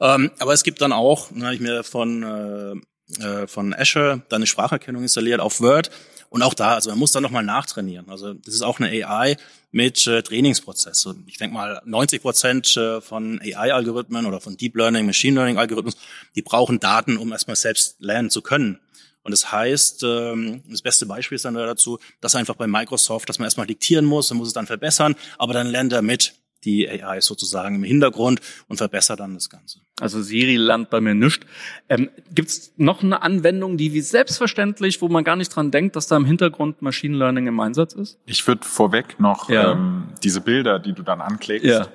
Ähm, 0.00 0.30
aber 0.38 0.52
es 0.52 0.62
gibt 0.62 0.80
dann 0.80 0.92
auch, 0.92 1.28
dann 1.30 1.44
habe 1.44 1.54
ich 1.54 1.60
mir 1.60 1.82
von, 1.82 2.82
äh, 3.18 3.24
äh, 3.24 3.46
von 3.46 3.74
Azure 3.74 4.22
dann 4.28 4.38
eine 4.38 4.46
Spracherkennung 4.46 5.02
installiert 5.02 5.40
auf 5.40 5.60
Word 5.60 5.90
und 6.30 6.42
auch 6.42 6.54
da, 6.54 6.74
also 6.74 6.90
man 6.90 6.98
muss 6.98 7.10
dann 7.10 7.24
nochmal 7.24 7.42
nachtrainieren. 7.42 8.08
Also 8.08 8.34
das 8.34 8.54
ist 8.54 8.62
auch 8.62 8.78
eine 8.78 8.88
AI 9.06 9.36
mit 9.72 10.06
äh, 10.06 10.22
Trainingsprozess. 10.22 11.04
Und 11.06 11.28
ich 11.28 11.38
denke 11.38 11.54
mal, 11.54 11.82
90 11.84 12.22
Prozent 12.22 12.76
äh, 12.76 13.00
von 13.00 13.40
AI-Algorithmen 13.42 14.26
oder 14.26 14.40
von 14.40 14.56
Deep 14.56 14.76
Learning, 14.76 15.06
Machine 15.06 15.34
Learning-Algorithmen, 15.34 15.94
die 16.36 16.42
brauchen 16.42 16.78
Daten, 16.78 17.16
um 17.16 17.32
erstmal 17.32 17.56
selbst 17.56 17.96
lernen 17.98 18.30
zu 18.30 18.42
können. 18.42 18.78
Und 19.22 19.32
das 19.32 19.52
heißt, 19.52 20.02
ähm, 20.02 20.62
das 20.68 20.82
beste 20.82 21.06
Beispiel 21.06 21.36
ist 21.36 21.44
dann 21.44 21.54
dazu, 21.54 21.98
dass 22.20 22.34
einfach 22.34 22.56
bei 22.56 22.66
Microsoft, 22.66 23.28
dass 23.28 23.38
man 23.38 23.46
erstmal 23.46 23.66
diktieren 23.66 24.04
muss, 24.04 24.28
dann 24.28 24.38
muss 24.38 24.48
es 24.48 24.54
dann 24.54 24.66
verbessern, 24.66 25.14
aber 25.38 25.52
dann 25.52 25.66
lernt 25.66 25.92
er 25.92 26.02
mit 26.02 26.34
die 26.64 26.88
AI 26.88 27.20
sozusagen 27.20 27.76
im 27.76 27.84
Hintergrund 27.84 28.40
und 28.68 28.76
verbessert 28.76 29.20
dann 29.20 29.34
das 29.34 29.48
Ganze. 29.48 29.80
Also 29.98 30.20
Siri 30.22 30.56
lernt 30.56 30.90
bei 30.90 31.00
mir 31.00 31.14
nichts. 31.14 31.46
Ähm, 31.88 32.10
Gibt 32.34 32.48
es 32.48 32.72
noch 32.76 33.02
eine 33.02 33.22
Anwendung, 33.22 33.76
die 33.76 33.92
wie 33.92 34.00
selbstverständlich, 34.00 35.00
wo 35.00 35.08
man 35.08 35.24
gar 35.24 35.36
nicht 35.36 35.54
dran 35.54 35.70
denkt, 35.70 35.96
dass 35.96 36.06
da 36.06 36.16
im 36.16 36.24
Hintergrund 36.24 36.82
Machine 36.82 37.16
Learning 37.16 37.46
im 37.46 37.58
Einsatz 37.60 37.94
ist? 37.94 38.18
Ich 38.26 38.46
würde 38.46 38.66
vorweg 38.66 39.18
noch 39.18 39.48
ja. 39.48 39.72
ähm, 39.72 40.08
diese 40.22 40.40
Bilder, 40.40 40.78
die 40.78 40.92
du 40.92 41.02
dann 41.02 41.20
anklickst, 41.20 41.66
ja. 41.66 41.88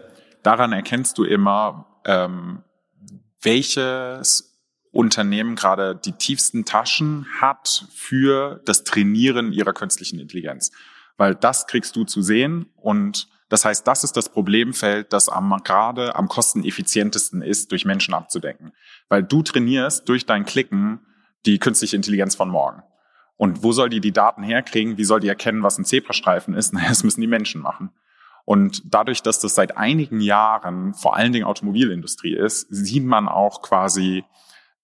daran 0.44 0.74
erkennst 0.74 1.18
du 1.18 1.24
immer, 1.24 1.86
ähm, 2.06 2.64
welches 3.42 4.45
Unternehmen 4.96 5.56
gerade 5.56 5.94
die 5.94 6.14
tiefsten 6.14 6.64
Taschen 6.64 7.28
hat 7.42 7.86
für 7.94 8.62
das 8.64 8.86
Trainieren 8.86 9.52
ihrer 9.52 9.74
künstlichen 9.74 10.20
Intelligenz. 10.20 10.72
Weil 11.18 11.36
das 11.36 11.68
kriegst 11.68 11.98
du 11.98 12.06
zu 12.06 12.22
sehen 12.22 12.68
und 12.78 13.28
das 13.50 13.66
heißt, 13.66 13.86
das 13.86 14.04
ist 14.04 14.18
das 14.18 14.30
Problemfeld, 14.30 15.12
das 15.14 15.30
am, 15.30 15.62
gerade 15.64 16.16
am 16.16 16.30
kosteneffizientesten 16.30 17.42
ist, 17.42 17.72
durch 17.72 17.86
Menschen 17.86 18.14
abzudecken. 18.14 18.72
Weil 19.10 19.22
du 19.22 19.44
trainierst 19.44 20.08
durch 20.10 20.26
dein 20.26 20.46
Klicken 20.46 21.02
die 21.46 21.60
künstliche 21.60 21.96
Intelligenz 21.98 22.34
von 22.34 22.50
morgen. 22.50 22.82
Und 23.38 23.64
wo 23.64 23.74
soll 23.74 23.90
die 23.90 24.00
die 24.00 24.14
Daten 24.14 24.44
herkriegen? 24.44 24.98
Wie 24.98 25.04
soll 25.04 25.20
die 25.20 25.28
erkennen, 25.28 25.62
was 25.62 25.78
ein 25.78 25.86
Zebrastreifen 25.86 26.54
ist? 26.54 26.74
Naja, 26.74 26.88
das 26.90 27.04
müssen 27.04 27.22
die 27.22 27.28
Menschen 27.28 27.62
machen. 27.62 27.92
Und 28.46 28.82
dadurch, 28.86 29.22
dass 29.22 29.40
das 29.40 29.56
seit 29.56 29.76
einigen 29.76 30.22
Jahren 30.22 30.94
vor 30.94 31.16
allen 31.16 31.34
Dingen 31.34 31.46
Automobilindustrie 31.46 32.36
ist, 32.36 32.68
sieht 32.70 33.04
man 33.04 33.28
auch 33.28 33.62
quasi 33.62 34.24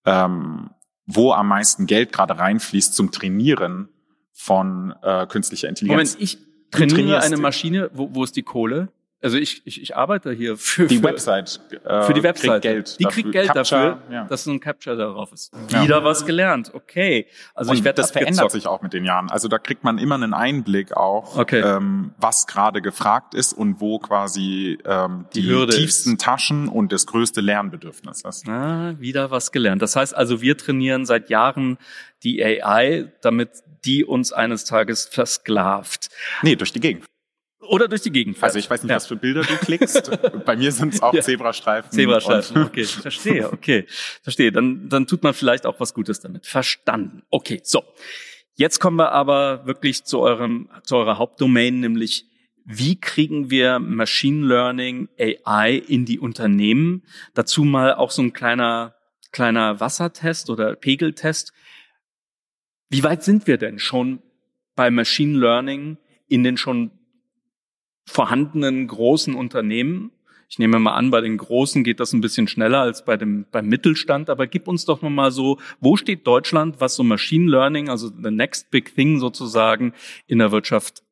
ähm, 0.04 0.70
wo 1.06 1.32
am 1.32 1.48
meisten 1.48 1.86
Geld 1.86 2.12
gerade 2.12 2.38
reinfließt 2.38 2.94
zum 2.94 3.10
Trainieren 3.10 3.88
von 4.32 4.94
äh, 5.02 5.26
künstlicher 5.26 5.68
Intelligenz. 5.68 6.14
Moment, 6.14 6.22
ich 6.22 6.38
trainiere 6.70 7.20
eine 7.20 7.36
Maschine, 7.36 7.90
wo, 7.92 8.14
wo 8.14 8.24
ist 8.24 8.36
die 8.36 8.42
Kohle? 8.42 8.88
Also 9.22 9.38
ich, 9.38 9.62
ich, 9.66 9.80
ich 9.80 9.96
arbeite 9.96 10.32
hier 10.32 10.56
für 10.56 10.86
die 10.86 10.98
für, 10.98 11.04
Website. 11.04 11.60
Äh, 11.84 12.02
für 12.02 12.12
die 12.12 12.22
Website. 12.22 12.50
Kriegt 12.50 12.62
Geld 12.62 12.98
die 12.98 13.04
dafür. 13.04 13.22
kriegt 13.22 13.32
Geld 13.32 13.46
Capture, 13.52 13.80
dafür, 14.00 14.14
ja. 14.14 14.24
dass 14.24 14.44
so 14.44 14.50
ein 14.50 14.58
Capture 14.60 14.96
darauf 14.96 15.32
ist. 15.32 15.52
Ja. 15.70 15.82
Wieder 15.84 16.02
was 16.04 16.26
gelernt. 16.26 16.72
Okay. 16.74 17.26
Also 17.54 17.70
Und 17.70 17.76
ich 17.78 17.84
werde 17.84 18.02
das 18.02 18.10
verändert 18.10 18.40
abgezockt. 18.40 18.52
sich 18.52 18.66
auch 18.66 18.82
mit 18.82 18.92
den 18.92 19.04
Jahren. 19.04 19.30
Also 19.30 19.46
da 19.48 19.58
kriegt 19.58 19.84
man 19.84 19.98
immer 19.98 20.16
einen 20.16 20.34
Einblick 20.34 20.92
auch, 20.96 21.38
Okay. 21.38 21.60
ähm, 21.60 22.12
was 22.18 22.46
gerade 22.48 22.82
gefragt 22.82 23.34
ist 23.34 23.52
und 23.52 23.80
wo 23.80 23.98
quasi 24.00 24.78
ähm, 24.84 25.26
Die 25.34 25.42
die, 25.42 25.66
tiefsten 25.68 26.18
Taschen 26.18 26.68
und 26.68 26.92
das 26.92 27.06
größte 27.06 27.40
Lernbedürfnis 27.40 28.22
ist. 28.24 28.48
Ah, 28.48 28.94
wieder 28.98 29.30
was 29.30 29.52
gelernt. 29.52 29.82
Das 29.82 29.94
heißt 29.94 30.16
also, 30.16 30.40
wir 30.42 30.56
trainieren 30.58 31.06
seit 31.06 31.30
Jahren 31.30 31.78
die 32.24 32.42
AI, 32.44 33.12
damit 33.20 33.50
die 33.84 34.04
uns 34.04 34.32
eines 34.32 34.64
Tages 34.64 35.06
versklavt. 35.06 36.08
Nee, 36.42 36.56
durch 36.56 36.72
die 36.72 36.80
Gegend. 36.80 37.04
Oder 37.68 37.88
durch 37.88 38.02
die 38.02 38.10
Gegend 38.10 38.36
fährt. 38.36 38.44
Also 38.50 38.58
ich 38.58 38.68
weiß 38.68 38.82
nicht, 38.82 38.90
Ja. 38.90 38.96
was 38.96 39.06
für 39.06 39.16
Bilder 39.16 39.42
du 39.42 39.56
klickst. 39.56 40.10
Bei 40.44 40.56
mir 40.56 40.72
sind 40.72 40.94
es 40.94 41.02
auch 41.02 41.14
Ja. 41.14 41.22
Zebrastreifen. 41.22 41.90
Zebrastreifen, 41.92 42.62
okay, 42.64 42.84
verstehe, 42.84 43.52
okay, 43.52 43.86
verstehe. 44.22 44.52
Dann, 44.52 44.88
dann 44.88 45.06
tut 45.06 45.22
man 45.22 45.32
vielleicht 45.34 45.64
auch 45.66 45.78
was 45.80 45.94
Gutes 45.94 46.20
damit. 46.20 46.46
Verstanden. 46.46 47.22
Okay, 47.30 47.60
so. 47.62 47.84
Jetzt 48.54 48.80
kommen 48.80 48.96
wir 48.98 49.12
aber 49.12 49.64
wirklich 49.66 50.04
zu 50.04 50.20
eurem, 50.20 50.68
zu 50.84 50.96
eurer 50.96 51.18
Hauptdomain, 51.18 51.80
nämlich 51.80 52.26
wie 52.64 53.00
kriegen 53.00 53.50
wir 53.50 53.78
Machine 53.78 54.46
Learning 54.46 55.08
AI 55.18 55.74
in 55.76 56.04
die 56.04 56.18
Unternehmen? 56.20 57.02
Dazu 57.34 57.64
mal 57.64 57.94
auch 57.94 58.10
so 58.10 58.22
ein 58.22 58.32
kleiner, 58.32 58.94
kleiner 59.32 59.80
Wassertest 59.80 60.50
oder 60.50 60.76
Pegeltest. 60.76 61.52
Wie 62.88 63.02
weit 63.02 63.24
sind 63.24 63.46
wir 63.46 63.56
denn 63.56 63.78
schon 63.78 64.22
bei 64.76 64.90
Machine 64.90 65.38
Learning 65.38 65.96
in 66.28 66.44
den 66.44 66.56
schon 66.56 66.90
vorhandenen 68.04 68.86
großen 68.86 69.34
Unternehmen? 69.34 70.12
Ich 70.48 70.58
nehme 70.58 70.78
mal 70.78 70.94
an, 70.94 71.10
bei 71.10 71.22
den 71.22 71.38
Großen 71.38 71.82
geht 71.82 71.98
das 71.98 72.12
ein 72.12 72.20
bisschen 72.20 72.46
schneller 72.46 72.80
als 72.80 73.06
bei 73.06 73.16
dem, 73.16 73.46
beim 73.50 73.68
Mittelstand, 73.68 74.28
aber 74.28 74.46
gib 74.46 74.68
uns 74.68 74.84
doch 74.84 75.00
nochmal 75.00 75.30
so, 75.30 75.58
wo 75.80 75.96
steht 75.96 76.26
Deutschland, 76.26 76.78
was 76.78 76.94
so 76.94 77.02
Machine 77.02 77.50
Learning, 77.50 77.88
also 77.88 78.08
the 78.08 78.30
next 78.30 78.70
big 78.70 78.94
thing 78.94 79.18
sozusagen 79.18 79.94
in 80.26 80.40
der 80.40 80.52
Wirtschaft 80.52 81.04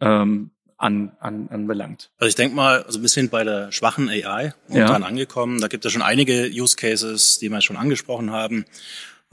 ähm, 0.00 0.52
an, 0.76 1.16
an, 1.18 1.48
anbelangt? 1.48 2.12
Also 2.18 2.28
ich 2.28 2.34
denke 2.36 2.54
mal, 2.54 2.84
also 2.84 3.02
wir 3.02 3.08
sind 3.08 3.32
bei 3.32 3.42
der 3.42 3.72
schwachen 3.72 4.08
AI 4.08 4.54
momentan 4.68 5.02
angekommen. 5.02 5.60
Da 5.60 5.66
gibt 5.66 5.84
es 5.84 5.92
schon 5.92 6.02
einige 6.02 6.48
Use 6.52 6.76
Cases, 6.76 7.40
die 7.40 7.48
wir 7.48 7.60
schon 7.62 7.76
angesprochen 7.76 8.30
haben. 8.30 8.64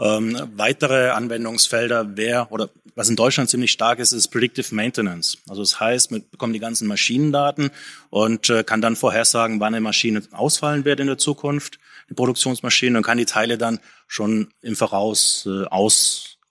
Ähm, 0.01 0.35
weitere 0.55 1.09
Anwendungsfelder 1.09 2.17
wäre, 2.17 2.47
oder 2.49 2.69
was 2.95 3.07
in 3.07 3.15
Deutschland 3.15 3.51
ziemlich 3.51 3.71
stark 3.71 3.99
ist, 3.99 4.13
ist 4.13 4.29
Predictive 4.29 4.73
Maintenance. 4.73 5.37
Also 5.47 5.61
das 5.61 5.79
heißt, 5.79 6.09
man 6.09 6.23
bekommt 6.31 6.55
die 6.55 6.59
ganzen 6.59 6.87
Maschinendaten 6.87 7.69
und 8.09 8.49
äh, 8.49 8.63
kann 8.63 8.81
dann 8.81 8.95
vorhersagen, 8.95 9.59
wann 9.59 9.75
eine 9.75 9.81
Maschine 9.81 10.23
ausfallen 10.31 10.85
wird 10.85 10.99
in 10.99 11.07
der 11.07 11.19
Zukunft, 11.19 11.77
die 12.09 12.15
Produktionsmaschine, 12.15 12.97
und 12.97 13.03
kann 13.03 13.19
die 13.19 13.25
Teile 13.25 13.59
dann 13.59 13.79
schon 14.07 14.47
im 14.63 14.75
Voraus 14.75 15.47
äh, 15.47 15.65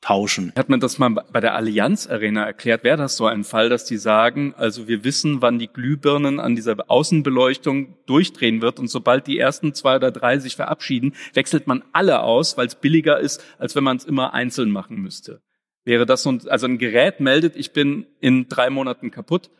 austauschen. 0.00 0.52
Hat 0.56 0.68
man 0.68 0.80
das 0.80 0.98
mal 0.98 1.10
bei 1.10 1.40
der 1.40 1.54
Allianz 1.54 2.06
Arena 2.06 2.44
erklärt? 2.44 2.84
Wäre 2.84 2.96
das 2.96 3.16
so 3.16 3.26
ein 3.26 3.44
Fall, 3.44 3.68
dass 3.68 3.84
die 3.84 3.96
sagen, 3.96 4.54
also 4.56 4.88
wir 4.88 5.04
wissen, 5.04 5.42
wann 5.42 5.58
die 5.58 5.68
Glühbirnen 5.68 6.40
an 6.40 6.56
dieser 6.56 6.76
Außenbeleuchtung 6.88 7.96
durchdrehen 8.06 8.62
wird 8.62 8.78
und 8.78 8.88
sobald 8.88 9.26
die 9.26 9.38
ersten 9.38 9.74
zwei 9.74 9.96
oder 9.96 10.10
drei 10.10 10.38
sich 10.38 10.56
verabschieden, 10.56 11.14
wechselt 11.34 11.66
man 11.66 11.82
alle 11.92 12.22
aus, 12.22 12.56
weil 12.56 12.66
es 12.66 12.74
billiger 12.74 13.18
ist, 13.18 13.42
als 13.58 13.74
wenn 13.76 13.84
man 13.84 13.96
es 13.96 14.04
immer 14.04 14.34
einzeln 14.34 14.70
machen 14.70 14.96
müsste. 15.00 15.40
Wäre 15.84 16.06
das 16.06 16.22
so 16.22 16.32
ein, 16.32 16.48
also 16.48 16.66
ein 16.66 16.78
Gerät 16.78 17.20
meldet, 17.20 17.56
ich 17.56 17.72
bin 17.72 18.06
in 18.20 18.48
drei 18.48 18.70
Monaten 18.70 19.10
kaputt. 19.10 19.50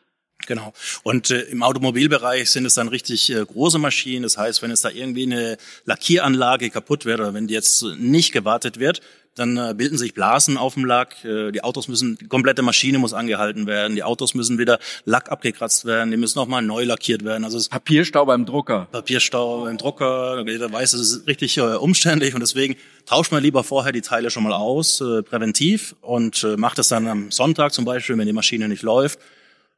Genau. 0.47 0.73
Und 1.03 1.31
äh, 1.31 1.43
im 1.43 1.63
Automobilbereich 1.63 2.51
sind 2.51 2.65
es 2.65 2.75
dann 2.75 2.89
richtig 2.89 3.31
äh, 3.31 3.45
große 3.45 3.79
Maschinen. 3.79 4.23
Das 4.23 4.39
heißt, 4.39 4.63
wenn 4.63 4.71
es 4.71 4.81
da 4.81 4.89
irgendwie 4.89 5.25
eine 5.25 5.59
Lackieranlage 5.85 6.71
kaputt 6.71 7.05
wird 7.05 7.21
oder 7.21 7.35
wenn 7.35 7.47
die 7.47 7.53
jetzt 7.53 7.83
nicht 7.99 8.33
gewartet 8.33 8.79
wird, 8.79 9.03
dann 9.35 9.57
äh, 9.57 9.75
bilden 9.77 9.97
sich 9.97 10.13
Blasen 10.15 10.57
auf 10.57 10.75
dem 10.75 10.85
Lack. 10.85 11.25
Äh, 11.25 11.53
die 11.53 11.63
Autos 11.63 11.89
müssen, 11.89 12.19
die 12.19 12.27
komplette 12.27 12.63
Maschine 12.63 12.99
muss 12.99 13.15
angehalten 13.15 13.67
werden. 13.67 13.95
Die 13.95 14.03
Autos 14.03 14.35
müssen 14.35 14.59
wieder 14.59 14.79
Lack 15.05 15.31
abgekratzt 15.31 15.85
werden. 15.85 16.11
Die 16.11 16.17
müssen 16.17 16.39
nochmal 16.39 16.63
neu 16.63 16.85
lackiert 16.85 17.25
werden. 17.25 17.45
Also 17.45 17.59
Papierstau 17.69 18.27
beim 18.27 18.45
Drucker. 18.45 18.89
Papierstau 18.91 19.67
im 19.67 19.79
Drucker, 19.79 20.45
jeder 20.47 20.73
weiß, 20.73 20.95
es 20.95 21.13
ist 21.13 21.27
richtig 21.27 21.57
äh, 21.59 21.61
umständlich 21.61 22.35
und 22.35 22.41
deswegen 22.41 22.77
tauscht 23.07 23.33
man 23.33 23.43
lieber 23.43 23.63
vorher 23.63 23.93
die 23.93 24.01
Teile 24.01 24.31
schon 24.31 24.43
mal 24.43 24.53
aus, 24.53 25.01
äh, 25.01 25.23
präventiv 25.23 25.95
und 26.01 26.43
äh, 26.43 26.57
macht 26.57 26.79
es 26.79 26.89
dann 26.89 27.07
am 27.07 27.31
Sonntag 27.31 27.73
zum 27.73 27.85
Beispiel, 27.85 28.19
wenn 28.19 28.27
die 28.27 28.33
Maschine 28.33 28.69
nicht 28.69 28.83
läuft 28.83 29.21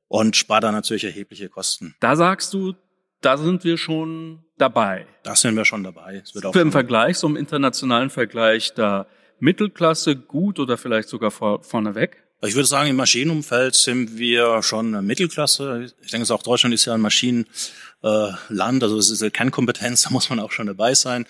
und 0.09 0.37
spart 0.37 0.65
dann 0.65 0.75
natürlich 0.75 1.05
erhebliche 1.05 1.49
Kosten. 1.49 1.95
Da 2.01 2.17
sagst 2.17 2.55
du, 2.55 2.75
da 3.21 3.37
sind 3.37 3.65
wir 3.65 3.79
schon 3.79 4.45
dabei. 4.59 5.07
Da 5.23 5.37
sind 5.37 5.57
wir 5.57 5.65
schon 5.65 5.85
dabei. 5.85 6.23
Es 6.25 6.35
wird 6.35 6.47
auch 6.47 6.53
Für 6.53 6.61
im 6.61 6.73
Vergleich, 6.73 7.19
so 7.19 7.27
im 7.27 7.37
internationalen 7.37 8.11
Vergleich, 8.11 8.75
da 8.75 9.07
Mittelklasse 9.43 10.15
gut 10.15 10.61
oder 10.61 10.79
vielleicht 10.79 11.09
sogar 11.09 11.33
vor, 11.33 11.65
vorneweg? 11.65 12.23
ich 12.45 12.55
würde 12.55 12.67
sagen, 12.67 12.91
im 12.91 12.97
Maschinenumfeld 12.97 13.75
sind 13.75 14.19
wir 14.19 14.63
schon 14.63 15.05
Mittelklasse. 15.05 15.93
Ich 16.03 16.11
denke, 16.11 16.33
auch 16.35 16.43
Deutschland 16.43 16.75
ist 16.75 16.85
ja 16.87 16.95
ein 16.95 17.01
Maschinenland, 17.01 17.49
Land, 18.49 18.83
also 18.83 18.99
es 18.99 19.11
ist 19.11 19.23
eine 19.23 19.31
Kernkompetenz, 19.31 20.03
da 20.05 20.11
muss 20.11 20.29
man 20.29 20.41
auch 20.41 20.51
schon 20.51 20.67
dabei 20.67 20.95
sein. 20.95 21.27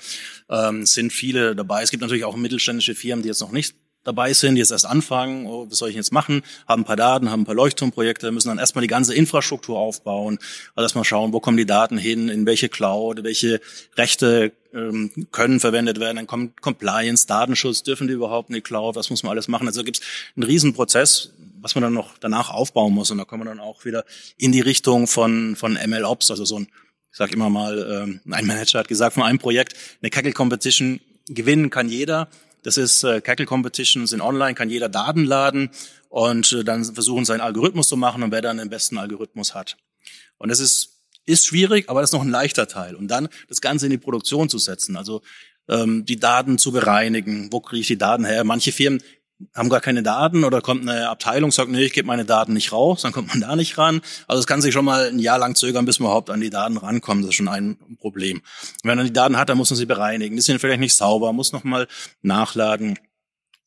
Ähm, 0.48 0.82
es 0.82 0.94
sind 0.94 1.12
viele 1.12 1.54
dabei. 1.54 1.82
Es 1.82 1.90
gibt 1.90 2.00
natürlich 2.00 2.24
auch 2.24 2.36
mittelständische 2.36 2.94
Firmen, 2.94 3.22
die 3.22 3.28
jetzt 3.28 3.40
noch 3.40 3.52
nicht 3.52 3.76
dabei 4.04 4.32
sind, 4.32 4.56
die 4.56 4.60
jetzt 4.60 4.70
erst 4.70 4.86
anfangen, 4.86 5.46
oh, 5.46 5.66
was 5.68 5.78
soll 5.78 5.90
ich 5.90 5.96
jetzt 5.96 6.12
machen, 6.12 6.42
haben 6.66 6.82
ein 6.82 6.84
paar 6.84 6.96
Daten, 6.96 7.30
haben 7.30 7.42
ein 7.42 7.46
paar 7.46 7.54
Leuchtturmprojekte, 7.54 8.32
müssen 8.32 8.48
dann 8.48 8.58
erstmal 8.58 8.82
die 8.82 8.88
ganze 8.88 9.14
Infrastruktur 9.14 9.78
aufbauen, 9.78 10.38
also 10.74 10.84
erstmal 10.84 11.04
schauen, 11.04 11.32
wo 11.32 11.40
kommen 11.40 11.56
die 11.56 11.66
Daten 11.66 11.98
hin, 11.98 12.28
in 12.28 12.46
welche 12.46 12.68
Cloud, 12.68 13.22
welche 13.22 13.60
Rechte 13.96 14.52
ähm, 14.74 15.10
können 15.30 15.60
verwendet 15.60 16.00
werden, 16.00 16.16
dann 16.16 16.26
kommt 16.26 16.60
Compliance, 16.60 17.26
Datenschutz, 17.26 17.82
dürfen 17.82 18.08
die 18.08 18.14
überhaupt 18.14 18.48
in 18.48 18.54
die 18.54 18.60
Cloud, 18.60 18.96
was 18.96 19.10
muss 19.10 19.22
man 19.22 19.32
alles 19.32 19.48
machen. 19.48 19.66
Also 19.66 19.84
gibt 19.84 19.98
es 19.98 20.04
einen 20.36 20.44
Riesenprozess, 20.44 21.32
was 21.60 21.74
man 21.74 21.82
dann 21.82 21.94
noch 21.94 22.18
danach 22.18 22.50
aufbauen 22.50 22.92
muss 22.92 23.10
und 23.10 23.18
da 23.18 23.24
kommen 23.24 23.44
wir 23.44 23.50
dann 23.50 23.60
auch 23.60 23.84
wieder 23.84 24.04
in 24.36 24.52
die 24.52 24.60
Richtung 24.60 25.06
von, 25.06 25.54
von 25.56 25.74
ML-Ops, 25.74 26.30
also 26.30 26.44
so 26.44 26.58
ein, 26.58 26.68
ich 27.10 27.18
sage 27.18 27.34
immer 27.34 27.50
mal, 27.50 27.78
ähm, 28.04 28.20
ein 28.32 28.46
Manager 28.46 28.80
hat 28.80 28.88
gesagt, 28.88 29.14
von 29.14 29.22
einem 29.22 29.38
Projekt, 29.38 29.76
eine 30.00 30.10
Kaggle-Competition 30.10 31.00
gewinnen 31.28 31.70
kann 31.70 31.88
jeder, 31.88 32.28
das 32.62 32.76
ist 32.76 33.02
äh, 33.02 33.20
Kaggle 33.20 33.46
Competitions 33.46 34.12
in 34.12 34.20
Online, 34.20 34.54
kann 34.54 34.70
jeder 34.70 34.88
Daten 34.88 35.24
laden 35.24 35.70
und 36.08 36.52
äh, 36.52 36.64
dann 36.64 36.84
versuchen, 36.84 37.24
seinen 37.24 37.40
Algorithmus 37.40 37.88
zu 37.88 37.96
machen 37.96 38.22
und 38.22 38.32
wer 38.32 38.42
dann 38.42 38.58
den 38.58 38.70
besten 38.70 38.98
Algorithmus 38.98 39.54
hat. 39.54 39.76
Und 40.38 40.50
das 40.50 40.60
ist, 40.60 41.00
ist 41.24 41.46
schwierig, 41.46 41.88
aber 41.88 42.00
das 42.00 42.10
ist 42.10 42.14
noch 42.14 42.22
ein 42.22 42.30
leichter 42.30 42.68
Teil. 42.68 42.94
Und 42.94 43.08
dann 43.08 43.28
das 43.48 43.60
Ganze 43.60 43.86
in 43.86 43.90
die 43.90 43.98
Produktion 43.98 44.48
zu 44.48 44.58
setzen, 44.58 44.96
also 44.96 45.22
ähm, 45.68 46.04
die 46.04 46.18
Daten 46.18 46.58
zu 46.58 46.72
bereinigen. 46.72 47.52
Wo 47.52 47.60
kriege 47.60 47.80
ich 47.80 47.86
die 47.86 47.98
Daten 47.98 48.24
her? 48.24 48.44
Manche 48.44 48.72
Firmen 48.72 49.02
haben 49.54 49.68
gar 49.68 49.80
keine 49.80 50.02
Daten 50.02 50.44
oder 50.44 50.60
kommt 50.60 50.88
eine 50.88 51.08
Abteilung, 51.08 51.52
sagt, 51.52 51.70
nee, 51.70 51.84
ich 51.84 51.92
gebe 51.92 52.06
meine 52.06 52.24
Daten 52.24 52.52
nicht 52.52 52.72
raus, 52.72 53.02
dann 53.02 53.12
kommt 53.12 53.28
man 53.28 53.40
da 53.40 53.56
nicht 53.56 53.78
ran. 53.78 54.00
Also 54.28 54.40
es 54.40 54.46
kann 54.46 54.62
sich 54.62 54.72
schon 54.72 54.84
mal 54.84 55.08
ein 55.08 55.18
Jahr 55.18 55.38
lang 55.38 55.54
zögern, 55.54 55.84
bis 55.84 55.98
man 55.98 56.08
überhaupt 56.08 56.30
an 56.30 56.40
die 56.40 56.50
Daten 56.50 56.76
rankommt. 56.76 57.22
Das 57.22 57.30
ist 57.30 57.36
schon 57.36 57.48
ein 57.48 57.76
Problem. 58.00 58.42
Wenn 58.82 58.96
man 58.96 59.06
die 59.06 59.12
Daten 59.12 59.36
hat, 59.36 59.48
dann 59.48 59.58
muss 59.58 59.70
man 59.70 59.76
sie 59.76 59.86
bereinigen. 59.86 60.36
Die 60.36 60.42
sind 60.42 60.60
vielleicht 60.60 60.80
nicht 60.80 60.96
sauber, 60.96 61.32
muss 61.32 61.52
nochmal 61.52 61.88
nachladen. 62.22 62.98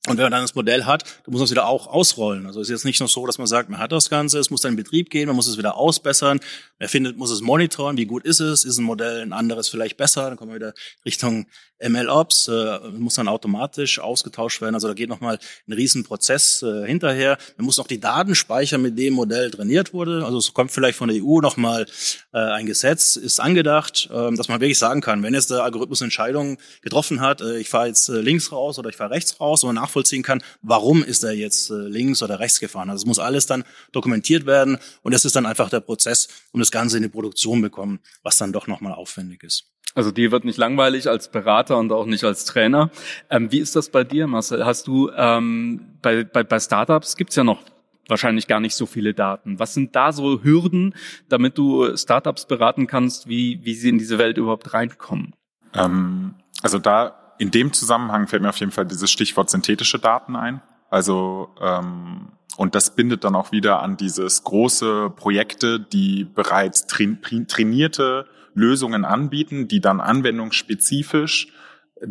Und 0.08 0.18
wenn 0.18 0.26
man 0.26 0.32
dann 0.34 0.44
das 0.44 0.54
Modell 0.54 0.86
hat, 0.86 1.04
dann 1.24 1.32
muss 1.32 1.40
man 1.40 1.46
es 1.46 1.52
wieder 1.52 1.68
auch 1.68 1.88
ausrollen. 1.88 2.46
Also 2.46 2.62
es 2.62 2.68
ist 2.68 2.72
jetzt 2.72 2.86
nicht 2.86 3.00
nur 3.00 3.10
so, 3.10 3.26
dass 3.26 3.40
man 3.40 3.48
sagt, 3.48 3.70
man 3.70 3.80
hat 3.80 3.92
das 3.92 4.10
Ganze, 4.10 4.38
es 4.38 4.52
muss 4.52 4.62
dann 4.62 4.74
in 4.74 4.78
Betrieb 4.78 5.10
gehen, 5.10 5.28
man 5.28 5.36
muss 5.36 5.48
es 5.48 5.58
wieder 5.58 5.78
ausbessern. 5.78 6.40
Wer 6.78 6.90
findet, 6.90 7.18
muss 7.18 7.32
es 7.32 7.42
monitoren, 7.42 7.98
wie 7.98 8.06
gut 8.06 8.24
ist 8.24 8.40
es, 8.40 8.66
ist 8.66 8.78
ein 8.78 8.86
Modell 8.86 9.22
ein 9.22 9.34
anderes 9.34 9.68
vielleicht 9.68 9.98
besser, 9.98 10.30
dann 10.30 10.38
kommen 10.38 10.52
wir 10.52 10.58
wieder 10.58 10.74
Richtung 11.06 11.48
MLOps, 11.88 12.48
äh, 12.48 12.80
muss 12.92 13.16
dann 13.16 13.28
automatisch 13.28 14.00
ausgetauscht 14.00 14.62
werden. 14.62 14.76
Also 14.76 14.88
da 14.88 14.94
geht 14.94 15.10
nochmal 15.10 15.40
ein 15.68 15.74
Riesenprozess 15.74 16.64
äh, 16.64 16.86
hinterher. 16.86 17.38
Man 17.58 17.66
muss 17.66 17.78
noch 17.78 17.88
die 17.88 18.00
Daten 18.00 18.36
speichern, 18.36 18.82
mit 18.82 18.98
dem 18.98 19.14
Modell 19.14 19.52
trainiert 19.52 19.94
wurde. 19.94 20.26
Also 20.26 20.38
es 20.38 20.54
kommt 20.54 20.72
vielleicht 20.72 20.98
von 20.98 21.10
der 21.10 21.24
EU 21.24 21.42
nochmal 21.42 21.86
äh, 22.34 22.38
ein 22.38 22.66
Gesetz, 22.66 23.16
ist 23.16 23.40
angedacht, 23.40 24.10
äh, 24.12 24.36
dass 24.36 24.48
man 24.48 24.62
wirklich 24.62 24.80
sagen 24.80 25.02
kann, 25.02 25.24
wenn 25.24 25.34
jetzt 25.34 25.52
der 25.52 25.64
Algorithmus 25.64 26.02
Entscheidungen 26.02 26.58
getroffen 26.82 27.22
hat, 27.22 27.42
äh, 27.42 27.58
ich 27.58 27.70
fahre 27.70 27.88
jetzt 27.88 28.10
äh, 28.10 28.20
links 28.20 28.52
raus 28.52 28.80
oder 28.80 28.90
ich 28.90 28.96
fahre 28.96 29.12
rechts 29.12 29.40
raus 29.40 29.64
und 29.64 29.74
man 29.74 29.84
nachvollziehen 29.84 30.24
kann, 30.24 30.42
warum 30.62 31.04
ist 31.04 31.24
er 31.24 31.32
jetzt 31.32 31.70
äh, 31.70 31.74
links 31.74 32.24
oder 32.24 32.40
rechts 32.40 32.60
gefahren. 32.60 32.90
Also 32.90 33.04
es 33.04 33.06
muss 33.06 33.20
alles 33.20 33.46
dann 33.46 33.64
dokumentiert 33.92 34.46
werden 34.46 34.78
und 35.02 35.14
das 35.14 35.26
ist 35.26 35.36
dann 35.36 35.46
einfach 35.46 35.70
der 35.70 35.82
Prozess, 35.82 36.28
um 36.52 36.60
das 36.60 36.72
Ganze 36.72 36.98
in 36.98 37.04
die 37.04 37.10
Produktion 37.10 37.62
bekommen, 37.62 38.00
was 38.24 38.38
dann 38.38 38.54
doch 38.54 38.68
nochmal 38.68 38.94
aufwendig 38.94 39.44
ist. 39.44 39.75
Also 39.96 40.12
dir 40.12 40.32
wird 40.32 40.44
nicht 40.44 40.58
langweilig 40.58 41.10
als 41.10 41.32
Berater 41.32 41.78
und 41.78 41.92
auch 41.92 42.06
nicht 42.06 42.26
als 42.26 42.44
Trainer. 42.46 42.92
Ähm, 43.30 43.52
wie 43.52 43.60
ist 43.60 43.76
das 43.76 43.90
bei 43.90 44.04
dir, 44.04 44.28
Marcel? 44.28 44.66
Hast 44.66 44.88
du 44.88 45.10
ähm, 45.16 45.98
bei, 46.02 46.26
bei, 46.26 46.44
bei 46.44 46.60
Startups 46.60 47.16
gibt's 47.16 47.38
ja 47.38 47.46
noch 47.46 47.64
wahrscheinlich 48.08 48.48
gar 48.48 48.60
nicht 48.60 48.76
so 48.76 48.86
viele 48.86 49.14
Daten. 49.14 49.58
Was 49.58 49.74
sind 49.74 49.96
da 49.96 50.12
so 50.12 50.44
Hürden, 50.44 50.94
damit 51.30 51.58
du 51.58 51.96
Startups 51.98 52.46
beraten 52.46 52.88
kannst, 52.88 53.28
wie, 53.28 53.62
wie 53.64 53.74
sie 53.74 53.90
in 53.90 53.98
diese 53.98 54.18
Welt 54.18 54.38
überhaupt 54.38 54.74
reinkommen? 54.74 55.34
Ähm, 55.74 56.36
also 56.62 56.78
da 56.78 57.34
in 57.40 57.52
dem 57.52 57.74
Zusammenhang 57.74 58.28
fällt 58.28 58.42
mir 58.42 58.50
auf 58.50 58.58
jeden 58.58 58.72
Fall 58.72 58.86
dieses 58.86 59.10
Stichwort 59.10 59.50
synthetische 59.50 59.98
Daten 59.98 60.36
ein. 60.36 60.62
Also 60.90 61.50
ähm, 61.62 62.34
und 62.58 62.76
das 62.76 62.96
bindet 62.96 63.24
dann 63.24 63.36
auch 63.36 63.52
wieder 63.52 63.82
an 63.82 63.98
dieses 63.98 64.44
große 64.44 65.10
Projekte, 65.16 65.80
die 65.80 66.24
bereits 66.24 66.86
trainierte 66.88 68.28
Lösungen 68.56 69.06
anbieten, 69.06 69.68
die 69.68 69.82
dann 69.82 70.02
anwendungsspezifisch 70.02 71.54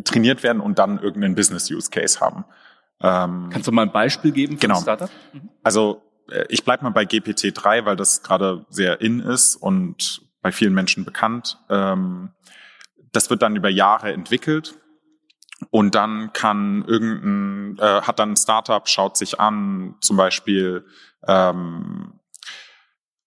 trainiert 0.03 0.43
werden 0.43 0.61
und 0.61 0.79
dann 0.79 0.99
irgendeinen 0.99 1.35
Business 1.35 1.69
Use 1.69 1.89
Case 1.89 2.19
haben. 2.21 2.45
Ähm, 3.01 3.49
Kannst 3.51 3.67
du 3.67 3.71
mal 3.71 3.83
ein 3.83 3.91
Beispiel 3.91 4.31
geben 4.31 4.53
für 4.53 4.61
genau. 4.61 4.75
ein 4.75 4.81
Startup? 4.81 5.09
Mhm. 5.33 5.49
Also 5.63 6.01
äh, 6.29 6.45
ich 6.49 6.63
bleibe 6.63 6.83
mal 6.83 6.91
bei 6.91 7.03
GPT-3, 7.03 7.85
weil 7.85 7.95
das 7.95 8.23
gerade 8.23 8.65
sehr 8.69 9.01
in 9.01 9.19
ist 9.19 9.55
und 9.55 10.21
bei 10.41 10.51
vielen 10.51 10.73
Menschen 10.73 11.05
bekannt. 11.05 11.59
Ähm, 11.69 12.29
das 13.11 13.29
wird 13.29 13.41
dann 13.41 13.55
über 13.55 13.69
Jahre 13.69 14.13
entwickelt 14.13 14.75
und 15.69 15.95
dann 15.95 16.33
kann 16.33 16.83
irgendein, 16.85 17.77
äh, 17.79 18.01
hat 18.01 18.19
dann 18.19 18.31
ein 18.31 18.37
Startup, 18.37 18.87
schaut 18.87 19.17
sich 19.17 19.39
an, 19.39 19.95
zum 20.01 20.17
Beispiel 20.17 20.85
ähm, 21.27 22.14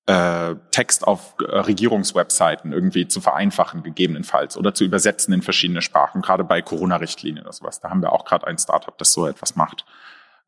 äh, 0.09 0.57
Text 0.71 1.07
auf 1.07 1.35
äh, 1.39 1.45
Regierungswebseiten 1.45 2.73
irgendwie 2.73 3.09
zu 3.09 3.21
vereinfachen, 3.21 3.83
gegebenenfalls, 3.83 4.57
oder 4.57 4.73
zu 4.73 4.85
übersetzen 4.85 5.35
in 5.35 5.43
verschiedene 5.43 5.83
Sprachen, 5.83 6.23
gerade 6.23 6.45
bei 6.45 6.63
Corona-Richtlinien 6.63 7.45
oder 7.45 7.53
sowas. 7.53 7.81
Da 7.81 7.91
haben 7.91 8.01
wir 8.01 8.13
auch 8.13 8.25
gerade 8.25 8.47
ein 8.47 8.57
Startup, 8.57 8.97
das 8.97 9.13
so 9.13 9.27
etwas 9.27 9.55
macht. 9.55 9.85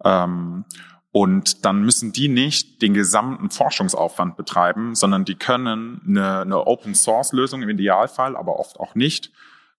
Ähm, 0.03 0.65
und 1.13 1.67
dann 1.67 1.83
müssen 1.83 2.11
die 2.13 2.29
nicht 2.29 2.81
den 2.81 2.95
gesamten 2.95 3.51
Forschungsaufwand 3.51 4.39
betreiben, 4.39 4.95
sondern 4.95 5.27
die 5.27 5.35
können 5.35 6.01
eine, 6.09 6.41
eine 6.41 6.67
Open-Source-Lösung 6.67 7.61
im 7.61 7.69
Idealfall, 7.69 8.39
aber 8.39 8.59
oft 8.59 8.81
auch 8.81 8.95
nicht, 8.95 9.31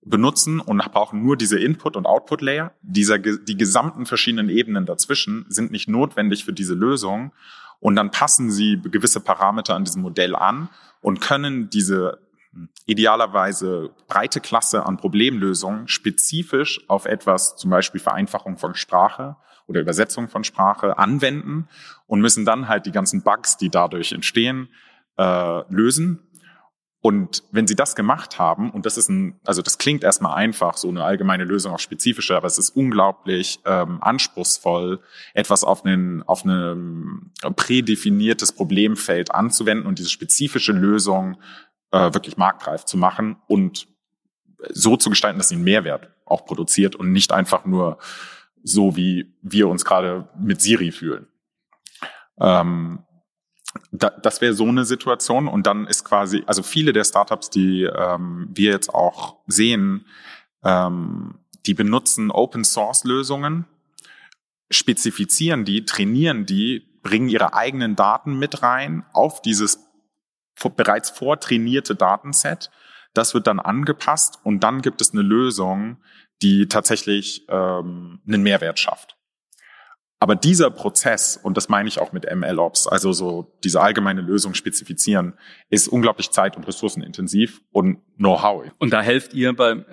benutzen 0.03 0.59
und 0.59 0.79
brauchen 0.91 1.23
nur 1.23 1.37
diese 1.37 1.57
Input- 1.57 1.95
und 1.95 2.05
Output-Layer. 2.05 2.71
Die 2.83 3.57
gesamten 3.57 4.05
verschiedenen 4.05 4.49
Ebenen 4.49 4.85
dazwischen 4.85 5.45
sind 5.49 5.71
nicht 5.71 5.89
notwendig 5.89 6.45
für 6.45 6.53
diese 6.53 6.75
Lösung 6.75 7.31
und 7.81 7.95
dann 7.95 8.11
passen 8.11 8.49
sie 8.49 8.79
gewisse 8.81 9.19
Parameter 9.19 9.75
an 9.75 9.83
diesem 9.83 10.03
Modell 10.03 10.35
an 10.35 10.69
und 11.01 11.19
können 11.19 11.69
diese 11.69 12.19
hm, 12.53 12.69
idealerweise 12.85 13.89
breite 14.07 14.39
Klasse 14.39 14.85
an 14.85 14.95
Problemlösungen 14.95 15.89
spezifisch 15.89 16.79
auf 16.87 17.05
etwas, 17.05 17.57
zum 17.57 17.71
Beispiel 17.71 17.99
Vereinfachung 17.99 18.57
von 18.57 18.75
Sprache 18.75 19.35
oder 19.67 19.81
Übersetzung 19.81 20.29
von 20.29 20.43
Sprache 20.43 20.97
anwenden 20.97 21.67
und 22.07 22.21
müssen 22.21 22.45
dann 22.45 22.69
halt 22.69 22.85
die 22.85 22.91
ganzen 22.91 23.23
Bugs, 23.23 23.57
die 23.57 23.69
dadurch 23.69 24.13
entstehen, 24.13 24.69
äh, 25.17 25.73
lösen 25.73 26.19
und 27.01 27.43
wenn 27.51 27.65
sie 27.65 27.75
das 27.75 27.95
gemacht 27.95 28.37
haben, 28.37 28.69
und 28.69 28.85
das 28.85 28.95
ist 28.95 29.09
ein, 29.09 29.39
also 29.43 29.63
das 29.63 29.79
klingt 29.79 30.03
erstmal 30.03 30.35
einfach, 30.35 30.77
so 30.77 30.87
eine 30.87 31.03
allgemeine 31.03 31.45
Lösung 31.45 31.73
auch 31.73 31.79
spezifische, 31.79 32.37
aber 32.37 32.45
es 32.45 32.59
ist 32.59 32.69
unglaublich 32.69 33.59
ähm, 33.65 33.97
anspruchsvoll, 34.01 34.99
etwas 35.33 35.63
auf 35.63 35.83
einen 35.83 36.21
auf 36.23 36.45
ein 36.45 37.31
prädefiniertes 37.55 38.51
Problemfeld 38.51 39.33
anzuwenden 39.33 39.87
und 39.87 39.97
diese 39.97 40.09
spezifische 40.09 40.73
Lösung 40.73 41.37
äh, 41.89 42.13
wirklich 42.13 42.37
marktreif 42.37 42.85
zu 42.85 42.97
machen 42.97 43.37
und 43.47 43.87
so 44.69 44.95
zu 44.95 45.09
gestalten, 45.09 45.39
dass 45.39 45.49
sie 45.49 45.55
einen 45.55 45.63
Mehrwert 45.63 46.11
auch 46.25 46.45
produziert 46.45 46.95
und 46.95 47.11
nicht 47.11 47.31
einfach 47.31 47.65
nur 47.65 47.97
so, 48.63 48.95
wie 48.95 49.33
wir 49.41 49.67
uns 49.69 49.85
gerade 49.85 50.29
mit 50.37 50.61
Siri 50.61 50.91
fühlen. 50.91 51.27
Ähm, 52.39 52.99
da, 53.91 54.09
das 54.09 54.41
wäre 54.41 54.53
so 54.53 54.65
eine 54.65 54.85
Situation 54.85 55.47
und 55.47 55.67
dann 55.67 55.87
ist 55.87 56.03
quasi, 56.03 56.43
also 56.45 56.63
viele 56.63 56.93
der 56.93 57.03
Startups, 57.03 57.49
die 57.49 57.83
ähm, 57.83 58.49
wir 58.51 58.71
jetzt 58.71 58.93
auch 58.93 59.37
sehen, 59.47 60.05
ähm, 60.63 61.39
die 61.65 61.73
benutzen 61.73 62.31
Open 62.31 62.63
Source 62.63 63.03
Lösungen, 63.03 63.65
spezifizieren 64.69 65.65
die, 65.65 65.85
trainieren 65.85 66.45
die, 66.45 66.87
bringen 67.03 67.29
ihre 67.29 67.53
eigenen 67.53 67.95
Daten 67.95 68.37
mit 68.37 68.63
rein 68.63 69.03
auf 69.13 69.41
dieses 69.41 69.79
bereits 70.75 71.09
vortrainierte 71.09 71.95
Datenset. 71.95 72.69
Das 73.13 73.33
wird 73.33 73.47
dann 73.47 73.59
angepasst 73.59 74.39
und 74.43 74.61
dann 74.63 74.81
gibt 74.81 75.01
es 75.01 75.11
eine 75.11 75.21
Lösung, 75.21 75.97
die 76.41 76.67
tatsächlich 76.67 77.45
ähm, 77.49 78.21
einen 78.27 78.43
Mehrwert 78.43 78.79
schafft. 78.79 79.17
Aber 80.21 80.35
dieser 80.35 80.69
Prozess, 80.69 81.35
und 81.35 81.57
das 81.57 81.67
meine 81.67 81.89
ich 81.89 81.99
auch 81.99 82.11
mit 82.11 82.27
MLOps, 82.31 82.85
also 82.87 83.11
so 83.11 83.51
diese 83.63 83.81
allgemeine 83.81 84.21
Lösung 84.21 84.53
spezifizieren, 84.53 85.33
ist 85.71 85.87
unglaublich 85.87 86.29
zeit- 86.29 86.55
und 86.55 86.67
ressourcenintensiv 86.67 87.59
und 87.71 87.97
Know-how. 88.17 88.65
Und 88.77 88.93
da 88.93 89.01
helft 89.01 89.33
ihr 89.33 89.55
beim 89.55 89.83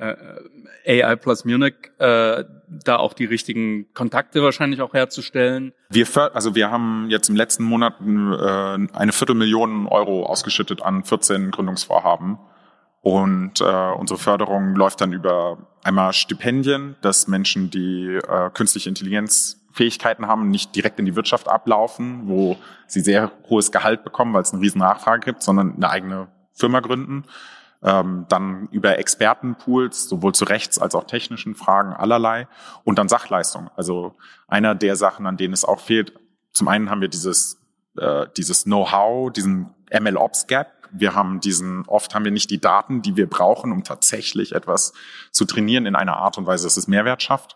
äh, 0.85 1.03
AI 1.03 1.17
Plus 1.17 1.47
Munich, 1.47 1.77
äh, 1.99 2.45
da 2.69 2.97
auch 2.97 3.15
die 3.15 3.25
richtigen 3.25 3.91
Kontakte 3.95 4.43
wahrscheinlich 4.43 4.83
auch 4.83 4.93
herzustellen? 4.93 5.73
Wir, 5.89 6.07
also 6.35 6.55
wir 6.55 6.71
haben 6.71 7.07
jetzt 7.09 7.31
im 7.31 7.37
letzten 7.37 7.65
Monat 7.65 7.95
äh, 7.99 8.05
eine 8.05 9.13
Viertelmillion 9.13 9.87
Euro 9.87 10.27
ausgeschüttet 10.27 10.83
an 10.83 11.05
14 11.05 11.53
Gründungsvorhaben. 11.53 12.37
Und 13.01 13.63
äh, 13.63 13.65
unsere 13.65 14.19
Förderung 14.19 14.75
läuft 14.75 15.01
dann 15.01 15.15
über 15.15 15.57
einmal 15.85 16.13
Stipendien, 16.13 16.97
dass 17.01 17.29
Menschen, 17.29 17.71
die 17.71 18.19
äh, 18.29 18.51
künstliche 18.51 18.91
Intelligenz 18.91 19.59
Fähigkeiten 19.79 20.27
haben, 20.27 20.51
nicht 20.51 20.75
direkt 20.75 20.99
in 20.99 21.07
die 21.07 21.15
Wirtschaft 21.15 21.47
ablaufen, 21.47 22.23
wo 22.25 22.57
sie 22.89 23.01
sehr 23.01 23.31
hohes 23.49 23.71
Gehalt 23.71 24.03
bekommen, 24.03 24.35
weil 24.35 24.43
es 24.43 24.53
eine 24.53 24.61
riesen 24.61 24.81
Nachfrage 24.81 25.25
gibt, 25.25 25.41
sondern 25.41 25.77
eine 25.77 25.89
eigene 25.89 26.27
Firma 26.53 26.81
gründen. 26.81 27.25
Ähm, 27.81 28.27
dann 28.29 28.67
über 28.73 28.99
Expertenpools, 28.99 30.09
sowohl 30.09 30.35
zu 30.35 30.47
rechts 30.47 30.81
als 30.81 30.97
auch 30.97 31.05
technischen 31.05 31.55
Fragen 31.55 31.93
allerlei. 31.93 32.49
Und 32.83 32.99
dann 32.99 33.09
Sachleistung. 33.09 33.71
Also 33.77 34.17
einer 34.49 34.75
der 34.75 34.97
Sachen, 34.97 35.27
an 35.29 35.37
denen 35.37 35.55
es 35.55 35.65
auch 35.65 35.79
fehlt. 35.79 36.13
Zum 36.53 36.67
einen 36.67 36.91
haben 36.91 37.01
wir 37.01 37.07
dieses, 37.07 37.61
äh, 37.99 38.27
dieses 38.37 38.65
Know-how, 38.65 39.33
diesen 39.33 39.77
ML-Ops-Gap. 39.93 40.73
Wir 40.91 41.15
haben 41.15 41.39
diesen, 41.39 41.87
oft 41.87 42.17
haben 42.17 42.25
wir 42.25 42.33
nicht 42.33 42.51
die 42.51 42.61
Daten, 42.61 43.01
die 43.01 43.15
wir 43.15 43.31
brauchen, 43.31 43.71
um 43.71 43.85
tatsächlich 43.85 44.57
etwas 44.57 44.93
zu 45.31 45.45
trainieren 45.45 45.87
in 45.87 45.95
einer 45.95 46.17
Art 46.17 46.37
und 46.37 46.47
Weise, 46.47 46.65
dass 46.67 46.77
es 46.77 46.89
Mehrwert 46.89 47.23
schafft. 47.23 47.55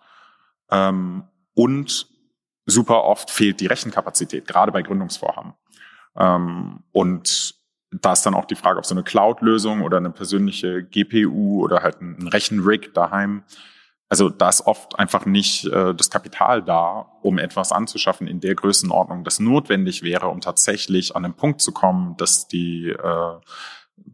Ähm, 0.70 1.24
und 1.54 2.11
super 2.66 3.04
oft 3.04 3.30
fehlt 3.30 3.60
die 3.60 3.66
Rechenkapazität, 3.66 4.46
gerade 4.46 4.72
bei 4.72 4.82
Gründungsvorhaben. 4.82 5.54
Ähm, 6.16 6.80
und 6.92 7.54
da 7.90 8.12
ist 8.12 8.24
dann 8.24 8.34
auch 8.34 8.46
die 8.46 8.54
Frage, 8.54 8.78
ob 8.78 8.86
so 8.86 8.94
eine 8.94 9.04
Cloud-Lösung 9.04 9.82
oder 9.82 9.98
eine 9.98 10.10
persönliche 10.10 10.82
GPU 10.82 11.62
oder 11.62 11.82
halt 11.82 12.00
ein 12.00 12.28
Rechenrig 12.28 12.94
daheim. 12.94 13.44
Also 14.08 14.28
da 14.28 14.48
ist 14.48 14.66
oft 14.66 14.98
einfach 14.98 15.26
nicht 15.26 15.66
äh, 15.66 15.94
das 15.94 16.10
Kapital 16.10 16.62
da, 16.62 17.12
um 17.22 17.38
etwas 17.38 17.72
anzuschaffen 17.72 18.26
in 18.26 18.40
der 18.40 18.54
Größenordnung, 18.54 19.24
das 19.24 19.40
notwendig 19.40 20.02
wäre, 20.02 20.28
um 20.28 20.40
tatsächlich 20.40 21.16
an 21.16 21.22
den 21.22 21.34
Punkt 21.34 21.60
zu 21.62 21.72
kommen, 21.72 22.16
dass 22.16 22.46
die, 22.48 22.90
äh, 22.90 23.40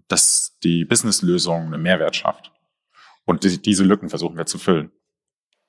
dass 0.09 0.57
die 0.63 0.85
Businesslösung 0.85 1.67
einen 1.67 1.83
Mehrwert 1.83 2.17
schafft. 2.17 2.53
Und 3.25 3.45
die, 3.45 3.61
diese 3.61 3.85
Lücken 3.85 4.09
versuchen 4.09 4.37
wir 4.37 4.47
zu 4.47 4.59
füllen. 4.59 4.91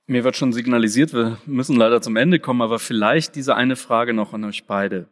Mir 0.09 0.23
wird 0.23 0.35
schon 0.35 0.53
signalisiert, 0.53 1.13
wir 1.13 1.37
müssen 1.45 1.75
leider 1.75 2.01
zum 2.01 2.15
Ende 2.15 2.39
kommen, 2.39 2.63
aber 2.63 2.79
vielleicht 2.79 3.35
diese 3.35 3.55
eine 3.55 3.75
Frage 3.75 4.15
noch 4.15 4.33
an 4.33 4.43
euch 4.43 4.63
beide. 4.63 5.05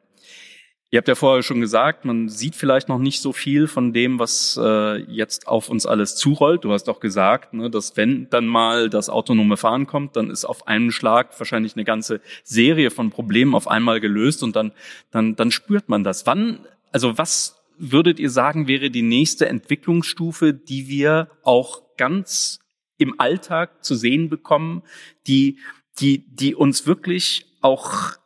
Ihr 0.89 0.97
habt 0.97 1.07
ja 1.07 1.13
vorher 1.13 1.43
schon 1.43 1.61
gesagt, 1.61 2.03
man 2.03 2.29
sieht 2.29 2.55
vielleicht 2.55 2.89
noch 2.89 2.97
nicht 2.97 3.21
so 3.21 3.31
viel 3.31 3.67
von 3.67 3.93
dem, 3.93 4.17
was 4.17 4.59
äh, 4.59 4.95
jetzt 5.03 5.47
auf 5.47 5.69
uns 5.69 5.85
alles 5.85 6.15
zurollt. 6.15 6.63
Du 6.63 6.71
hast 6.71 6.89
auch 6.89 6.99
gesagt, 6.99 7.53
ne, 7.53 7.69
dass 7.69 7.95
wenn 7.95 8.27
dann 8.31 8.47
mal 8.47 8.89
das 8.89 9.07
autonome 9.07 9.55
Fahren 9.55 9.85
kommt, 9.85 10.15
dann 10.15 10.31
ist 10.31 10.45
auf 10.45 10.67
einen 10.67 10.91
Schlag 10.91 11.39
wahrscheinlich 11.39 11.75
eine 11.75 11.85
ganze 11.85 12.19
Serie 12.43 12.89
von 12.89 13.11
Problemen 13.11 13.53
auf 13.53 13.67
einmal 13.67 13.99
gelöst 13.99 14.41
und 14.41 14.55
dann, 14.55 14.71
dann, 15.11 15.35
dann 15.35 15.51
spürt 15.51 15.89
man 15.89 16.03
das. 16.03 16.25
Wann, 16.25 16.65
also 16.91 17.19
was 17.19 17.61
würdet 17.77 18.19
ihr 18.19 18.31
sagen, 18.31 18.67
wäre 18.67 18.89
die 18.89 19.03
nächste 19.03 19.47
Entwicklungsstufe, 19.47 20.55
die 20.55 20.87
wir 20.87 21.29
auch 21.43 21.83
ganz 21.97 22.61
im 22.97 23.19
Alltag 23.19 23.83
zu 23.83 23.95
sehen 23.95 24.29
bekommen, 24.29 24.83
die, 25.27 25.59
die, 25.99 26.25
die 26.27 26.55
uns 26.55 26.87
wirklich 26.87 27.45
auch 27.61 28.17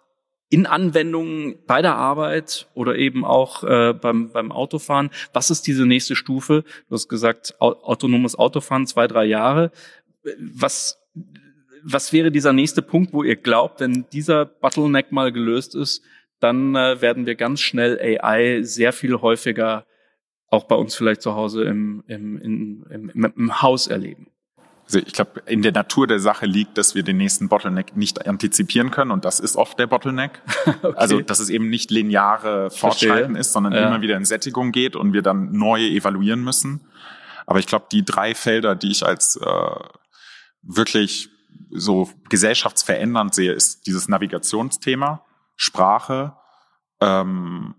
in 0.49 0.65
Anwendungen 0.65 1.55
bei 1.65 1.81
der 1.81 1.95
Arbeit 1.95 2.67
oder 2.73 2.97
eben 2.97 3.23
auch 3.23 3.63
äh, 3.63 3.93
beim, 3.93 4.31
beim 4.31 4.51
Autofahren. 4.51 5.09
Was 5.31 5.49
ist 5.49 5.65
diese 5.65 5.85
nächste 5.85 6.15
Stufe? 6.15 6.63
Du 6.89 6.95
hast 6.95 7.07
gesagt, 7.07 7.55
autonomes 7.59 8.37
Autofahren, 8.37 8.85
zwei, 8.85 9.07
drei 9.07 9.25
Jahre. 9.25 9.71
Was, 10.37 10.99
was 11.83 12.11
wäre 12.11 12.31
dieser 12.31 12.51
nächste 12.51 12.81
Punkt, 12.81 13.13
wo 13.13 13.23
ihr 13.23 13.37
glaubt, 13.37 13.79
wenn 13.79 14.05
dieser 14.11 14.45
Bottleneck 14.45 15.13
mal 15.13 15.31
gelöst 15.31 15.73
ist, 15.73 16.03
dann 16.41 16.75
äh, 16.75 17.01
werden 17.01 17.25
wir 17.25 17.35
ganz 17.35 17.61
schnell 17.61 17.97
AI 18.01 18.61
sehr 18.63 18.91
viel 18.91 19.21
häufiger 19.21 19.85
auch 20.51 20.65
bei 20.65 20.75
uns 20.75 20.95
vielleicht 20.95 21.21
zu 21.21 21.33
Hause 21.33 21.63
im, 21.63 22.03
im, 22.07 22.37
im, 22.37 22.85
im, 22.89 23.33
im 23.37 23.61
Haus 23.61 23.87
erleben. 23.87 24.27
Also 24.91 25.07
ich 25.07 25.13
glaube, 25.13 25.41
in 25.45 25.61
der 25.61 25.71
Natur 25.71 26.05
der 26.05 26.19
Sache 26.19 26.45
liegt, 26.45 26.77
dass 26.77 26.95
wir 26.95 27.03
den 27.03 27.15
nächsten 27.15 27.47
Bottleneck 27.47 27.95
nicht 27.95 28.27
antizipieren 28.27 28.91
können 28.91 29.11
und 29.11 29.23
das 29.23 29.39
ist 29.39 29.55
oft 29.55 29.79
der 29.79 29.87
Bottleneck. 29.87 30.41
okay. 30.65 30.93
Also 30.97 31.21
dass 31.21 31.39
es 31.39 31.49
eben 31.49 31.69
nicht 31.69 31.91
lineare 31.91 32.69
Fortschreiten 32.69 33.37
ist, 33.37 33.53
sondern 33.53 33.71
ja. 33.71 33.87
immer 33.87 34.01
wieder 34.01 34.17
in 34.17 34.25
Sättigung 34.25 34.73
geht 34.73 34.97
und 34.97 35.13
wir 35.13 35.21
dann 35.21 35.53
neue 35.53 35.87
evaluieren 35.87 36.43
müssen. 36.43 36.81
Aber 37.45 37.59
ich 37.59 37.67
glaube, 37.67 37.85
die 37.89 38.03
drei 38.03 38.35
Felder, 38.35 38.75
die 38.75 38.91
ich 38.91 39.05
als 39.05 39.37
äh, 39.37 39.75
wirklich 40.61 41.29
so 41.69 42.09
gesellschaftsverändernd 42.27 43.33
sehe, 43.33 43.53
ist 43.53 43.87
dieses 43.87 44.09
Navigationsthema. 44.09 45.23
Sprache. 45.55 46.33
Ähm, 46.99 47.75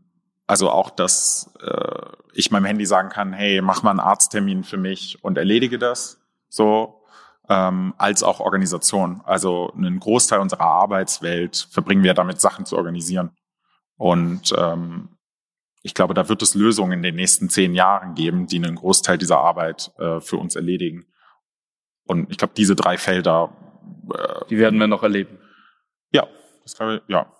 also 0.46 0.70
auch, 0.70 0.88
dass 0.88 1.52
äh, 1.60 2.06
ich 2.32 2.50
meinem 2.50 2.64
Handy 2.64 2.86
sagen 2.86 3.10
kann, 3.10 3.34
hey, 3.34 3.60
mach 3.60 3.82
mal 3.82 3.90
einen 3.90 4.00
Arzttermin 4.00 4.64
für 4.64 4.78
mich 4.78 5.22
und 5.22 5.36
erledige 5.36 5.78
das. 5.78 6.18
So, 6.48 7.01
ähm, 7.52 7.92
als 7.98 8.22
auch 8.22 8.40
Organisation. 8.40 9.20
Also 9.24 9.70
einen 9.76 10.00
Großteil 10.00 10.40
unserer 10.40 10.64
Arbeitswelt 10.64 11.68
verbringen 11.70 12.02
wir 12.02 12.14
damit, 12.14 12.40
Sachen 12.40 12.64
zu 12.64 12.76
organisieren. 12.76 13.32
Und 13.98 14.54
ähm, 14.56 15.10
ich 15.82 15.92
glaube, 15.92 16.14
da 16.14 16.28
wird 16.30 16.40
es 16.40 16.54
Lösungen 16.54 16.92
in 16.92 17.02
den 17.02 17.16
nächsten 17.16 17.50
zehn 17.50 17.74
Jahren 17.74 18.14
geben, 18.14 18.46
die 18.46 18.56
einen 18.56 18.76
Großteil 18.76 19.18
dieser 19.18 19.38
Arbeit 19.38 19.92
äh, 19.98 20.20
für 20.20 20.38
uns 20.38 20.56
erledigen. 20.56 21.04
Und 22.04 22.30
ich 22.30 22.38
glaube, 22.38 22.54
diese 22.56 22.74
drei 22.74 22.96
Felder. 22.96 23.54
Äh, 24.14 24.46
die 24.48 24.58
werden 24.58 24.80
wir 24.80 24.86
noch 24.86 25.02
erleben. 25.02 25.38
Ja, 26.10 26.26
das 26.62 26.74
glaube 26.74 26.96
ich, 26.96 27.12
ja. 27.12 27.30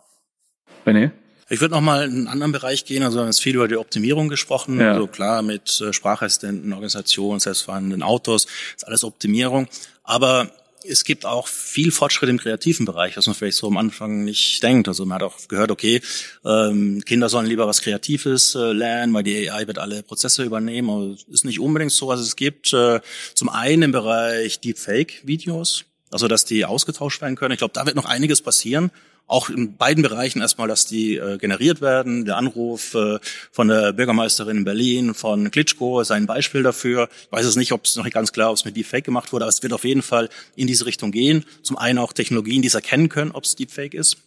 René? 0.85 1.13
Ich 1.49 1.61
würde 1.61 1.75
noch 1.75 1.81
mal 1.81 2.05
in 2.05 2.13
einen 2.13 2.29
anderen 2.29 2.53
Bereich 2.53 2.85
gehen. 2.85 3.03
Also 3.03 3.17
wir 3.17 3.21
haben 3.23 3.29
jetzt 3.29 3.43
viel 3.43 3.57
über 3.57 3.69
die 3.69 3.77
Optimierung 3.77 4.29
gesprochen. 4.29 4.81
Ja. 4.81 4.93
Also 4.93 5.07
klar 5.07 5.43
mit 5.43 5.81
äh, 5.81 5.93
Sprachassistenten, 5.93 6.73
Organisationen, 6.73 7.41
selbstfahrenden 7.41 8.03
Autos, 8.03 8.47
ist 8.75 8.87
alles 8.87 9.05
Optimierung. 9.05 9.69
Aber 10.03 10.51
es 10.85 11.05
gibt 11.05 11.25
auch 11.25 11.47
viel 11.47 11.93
Fortschritt 11.93 12.29
im 12.29 12.39
kreativen 12.39 12.87
Bereich, 12.87 13.17
was 13.17 13.27
man 13.27 13.35
vielleicht 13.35 13.57
so 13.57 13.69
am 13.69 13.77
Anfang 13.77 14.25
nicht 14.25 14.63
denkt. 14.63 14.89
Also 14.89 15.05
man 15.07 15.17
hat 15.17 15.23
auch 15.23 15.37
gehört, 15.49 15.71
okay, 15.71 16.01
ähm, 16.45 17.03
Kinder 17.05 17.29
sollen 17.29 17.47
lieber 17.47 17.67
was 17.67 17.83
Kreatives 17.83 18.55
äh, 18.55 18.73
lernen, 18.73 19.15
weil 19.15 19.23
die 19.23 19.51
AI 19.51 19.67
wird 19.67 19.79
alle 19.79 20.03
Prozesse 20.03 20.43
übernehmen. 20.43 20.91
Aber 20.91 21.07
es 21.13 21.25
ist 21.25 21.45
nicht 21.45 21.61
unbedingt 21.61 21.93
so, 21.93 22.09
was 22.09 22.21
es 22.21 22.37
gibt. 22.37 22.73
Äh, 22.73 23.01
zum 23.35 23.49
einen 23.49 23.83
im 23.83 23.93
Bereich 23.93 24.61
Deepfake-Videos, 24.61 25.85
also 26.11 26.29
dass 26.29 26.45
die 26.45 26.65
ausgetauscht 26.65 27.21
werden 27.21 27.37
können. 27.37 27.53
Ich 27.53 27.59
glaube, 27.59 27.75
da 27.75 27.87
wird 27.87 27.97
noch 27.97 28.07
einiges 28.07 28.43
passieren 28.43 28.91
auch 29.27 29.49
in 29.49 29.77
beiden 29.77 30.03
Bereichen 30.03 30.41
erstmal, 30.41 30.69
dass 30.69 30.87
die 30.87 31.17
äh, 31.17 31.39
generiert 31.39 31.81
werden. 31.81 32.25
Der 32.25 32.37
Anruf 32.37 32.95
äh, 32.95 33.19
von 33.51 33.69
der 33.69 33.93
Bürgermeisterin 33.93 34.59
in 34.59 34.65
Berlin, 34.65 35.15
von 35.15 35.51
Klitschko, 35.51 36.01
ist 36.01 36.11
ein 36.11 36.27
Beispiel 36.27 36.63
dafür. 36.63 37.09
Ich 37.27 37.33
weiß 37.33 37.47
es 37.47 37.57
nicht, 37.57 37.73
ob 37.73 37.85
es 37.85 37.97
noch 37.97 38.05
nicht 38.05 38.15
ganz 38.15 38.33
klar, 38.33 38.51
ob 38.51 38.57
es 38.57 38.65
mit 38.65 38.77
Deepfake 38.77 39.05
gemacht 39.05 39.33
wurde, 39.33 39.45
aber 39.45 39.51
es 39.51 39.63
wird 39.63 39.73
auf 39.73 39.85
jeden 39.85 40.03
Fall 40.03 40.29
in 40.55 40.67
diese 40.67 40.87
Richtung 40.87 41.13
gehen. 41.13 41.45
Zum 41.63 41.79
einen 41.79 41.99
auch 41.99 42.13
Technologien, 42.13 42.63
die 42.63 42.69
es 42.69 42.75
erkennen 42.75 43.09
können, 43.09 43.31
ob 43.31 43.45
es 43.45 43.57
Deepfake 43.57 43.95
ist. 43.95 44.19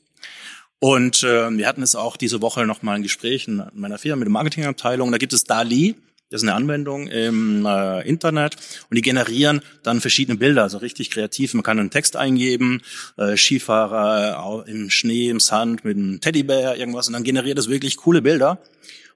Und 0.79 1.23
äh, 1.23 1.49
wir 1.51 1.67
hatten 1.67 1.83
es 1.83 1.95
auch 1.95 2.17
diese 2.17 2.41
Woche 2.41 2.65
noch 2.65 2.81
mal 2.81 2.93
ein 2.93 3.03
Gespräch 3.03 3.47
in 3.47 3.63
meiner 3.73 3.97
Firma 3.97 4.17
mit 4.17 4.25
der 4.27 4.31
Marketingabteilung. 4.31 5.11
Da 5.11 5.17
gibt 5.17 5.33
es 5.33 5.43
DALI, 5.43 5.95
das 6.35 6.43
ist 6.43 6.49
eine 6.49 6.57
Anwendung 6.57 7.07
im 7.07 7.65
äh, 7.65 8.05
Internet 8.05 8.57
und 8.89 8.95
die 8.95 9.01
generieren 9.01 9.61
dann 9.83 10.01
verschiedene 10.01 10.37
Bilder, 10.37 10.63
also 10.63 10.79
richtig 10.79 11.09
kreativ. 11.09 11.53
Man 11.53 11.63
kann 11.63 11.79
einen 11.79 11.91
Text 11.91 12.17
eingeben, 12.17 12.81
äh, 13.15 13.37
Skifahrer 13.37 14.65
im 14.67 14.89
Schnee, 14.89 15.29
im 15.29 15.39
Sand 15.39 15.85
mit 15.85 15.95
einem 15.95 16.19
Teddybär, 16.19 16.75
irgendwas 16.75 17.07
und 17.07 17.13
dann 17.13 17.23
generiert 17.23 17.57
es 17.57 17.69
wirklich 17.69 17.95
coole 17.95 18.21
Bilder. 18.21 18.59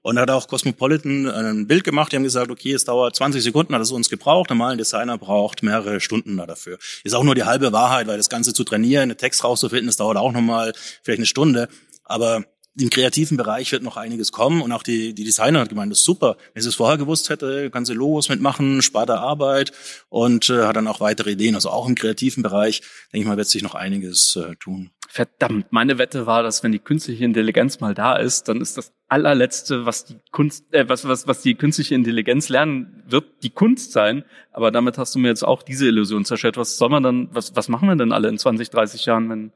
Und 0.00 0.16
da 0.16 0.22
hat 0.22 0.30
auch 0.30 0.48
Cosmopolitan 0.48 1.28
ein 1.28 1.66
Bild 1.66 1.84
gemacht. 1.84 2.10
Die 2.10 2.16
haben 2.16 2.22
gesagt, 2.22 2.50
okay, 2.50 2.72
es 2.72 2.86
dauert 2.86 3.14
20 3.14 3.42
Sekunden, 3.42 3.74
hat 3.74 3.82
es 3.82 3.90
uns 3.90 4.08
gebraucht. 4.08 4.48
Normal 4.48 4.72
ein 4.72 4.78
Designer 4.78 5.18
braucht 5.18 5.62
mehrere 5.62 6.00
Stunden 6.00 6.38
da 6.38 6.46
dafür. 6.46 6.78
Ist 7.04 7.14
auch 7.14 7.22
nur 7.22 7.34
die 7.34 7.44
halbe 7.44 7.70
Wahrheit, 7.74 8.06
weil 8.06 8.16
das 8.16 8.30
Ganze 8.30 8.54
zu 8.54 8.64
trainieren, 8.64 9.02
einen 9.02 9.18
Text 9.18 9.44
rauszufinden, 9.44 9.88
das 9.88 9.98
dauert 9.98 10.16
auch 10.16 10.32
nochmal 10.32 10.72
vielleicht 11.02 11.18
eine 11.18 11.26
Stunde. 11.26 11.68
Aber 12.04 12.46
im 12.80 12.90
kreativen 12.90 13.36
Bereich 13.36 13.72
wird 13.72 13.82
noch 13.82 13.96
einiges 13.96 14.32
kommen 14.32 14.62
und 14.62 14.72
auch 14.72 14.82
die, 14.82 15.14
die 15.14 15.24
Designer 15.24 15.60
hat 15.60 15.68
gemeint, 15.68 15.92
das 15.92 16.00
ist 16.00 16.04
super. 16.04 16.36
Wenn 16.54 16.62
sie 16.62 16.68
es 16.68 16.74
vorher 16.74 16.98
gewusst 16.98 17.30
hätte, 17.30 17.70
kann 17.70 17.84
sie 17.84 17.94
Logos 17.94 18.28
mitmachen, 18.28 18.82
spart 18.82 19.08
er 19.08 19.20
Arbeit 19.20 19.72
und 20.08 20.50
äh, 20.50 20.64
hat 20.64 20.76
dann 20.76 20.86
auch 20.86 21.00
weitere 21.00 21.32
Ideen. 21.32 21.54
Also 21.54 21.70
auch 21.70 21.88
im 21.88 21.94
kreativen 21.94 22.42
Bereich, 22.42 22.80
denke 23.12 23.22
ich 23.22 23.26
mal, 23.26 23.36
wird 23.36 23.48
sich 23.48 23.62
noch 23.62 23.74
einiges 23.74 24.36
äh, 24.36 24.56
tun. 24.56 24.90
Verdammt, 25.12 25.72
meine 25.72 25.98
Wette 25.98 26.26
war, 26.26 26.44
dass 26.44 26.62
wenn 26.62 26.70
die 26.70 26.78
künstliche 26.78 27.24
Intelligenz 27.24 27.80
mal 27.80 27.94
da 27.94 28.14
ist, 28.14 28.46
dann 28.46 28.60
ist 28.60 28.78
das 28.78 28.92
allerletzte, 29.08 29.84
was 29.84 30.04
die 30.04 30.16
Kunst, 30.30 30.72
äh, 30.72 30.88
was, 30.88 31.06
was, 31.06 31.26
was 31.26 31.42
die 31.42 31.56
künstliche 31.56 31.96
Intelligenz 31.96 32.48
lernen 32.48 33.02
wird, 33.08 33.24
die 33.42 33.50
Kunst 33.50 33.90
sein. 33.90 34.24
Aber 34.52 34.70
damit 34.70 34.98
hast 34.98 35.16
du 35.16 35.18
mir 35.18 35.26
jetzt 35.26 35.42
auch 35.42 35.64
diese 35.64 35.88
Illusion 35.88 36.24
zerstört. 36.24 36.56
Was 36.56 36.78
soll 36.78 36.90
man 36.90 37.02
dann, 37.02 37.28
was, 37.32 37.56
was 37.56 37.68
machen 37.68 37.88
wir 37.88 37.96
denn 37.96 38.12
alle 38.12 38.28
in 38.28 38.38
20, 38.38 38.70
30 38.70 39.04
Jahren, 39.06 39.28
wenn 39.28 39.52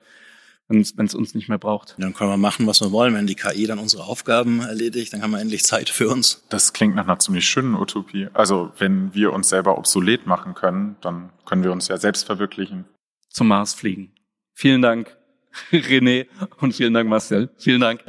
wenn 0.68 0.80
es 0.80 1.14
uns 1.14 1.34
nicht 1.34 1.48
mehr 1.48 1.58
braucht. 1.58 1.94
Dann 1.98 2.14
können 2.14 2.30
wir 2.30 2.36
machen, 2.36 2.66
was 2.66 2.80
wir 2.80 2.90
wollen. 2.92 3.14
Wenn 3.14 3.26
die 3.26 3.34
KI 3.34 3.66
dann 3.66 3.78
unsere 3.78 4.04
Aufgaben 4.04 4.60
erledigt, 4.60 5.12
dann 5.12 5.22
haben 5.22 5.32
wir 5.32 5.40
endlich 5.40 5.64
Zeit 5.64 5.88
für 5.88 6.08
uns. 6.08 6.42
Das 6.48 6.72
klingt 6.72 6.94
nach 6.94 7.04
einer 7.04 7.18
ziemlich 7.18 7.46
schönen 7.46 7.74
Utopie. 7.74 8.28
Also 8.32 8.72
wenn 8.78 9.14
wir 9.14 9.32
uns 9.32 9.48
selber 9.50 9.76
obsolet 9.76 10.26
machen 10.26 10.54
können, 10.54 10.96
dann 11.00 11.30
können 11.44 11.64
wir 11.64 11.72
uns 11.72 11.88
ja 11.88 11.98
selbst 11.98 12.24
verwirklichen. 12.24 12.86
Zum 13.28 13.48
Mars 13.48 13.74
fliegen. 13.74 14.12
Vielen 14.54 14.82
Dank, 14.82 15.16
René, 15.72 16.26
und 16.60 16.74
vielen 16.74 16.94
Dank, 16.94 17.08
Marcel. 17.08 17.50
Vielen 17.58 17.80
Dank. 17.80 18.00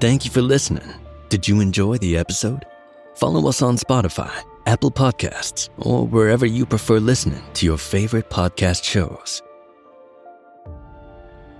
Thank 0.00 0.24
you 0.24 0.30
for 0.30 0.40
listening. 0.40 0.94
Did 1.28 1.46
you 1.46 1.60
enjoy 1.60 1.98
the 1.98 2.16
episode? 2.16 2.64
Follow 3.20 3.50
us 3.50 3.60
on 3.60 3.76
Spotify, 3.76 4.32
Apple 4.64 4.90
Podcasts, 4.90 5.68
or 5.76 6.06
wherever 6.06 6.46
you 6.46 6.64
prefer 6.64 6.98
listening 6.98 7.42
to 7.52 7.66
your 7.66 7.76
favorite 7.76 8.30
podcast 8.30 8.82
shows. 8.82 9.42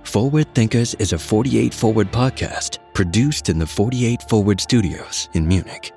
Forward 0.01 0.55
Thinkers 0.55 0.95
is 0.95 1.13
a 1.13 1.19
48 1.19 1.71
Forward 1.71 2.11
podcast 2.11 2.79
produced 2.95 3.47
in 3.49 3.59
the 3.59 3.67
48 3.67 4.23
Forward 4.27 4.59
studios 4.59 5.29
in 5.35 5.47
Munich. 5.47 5.91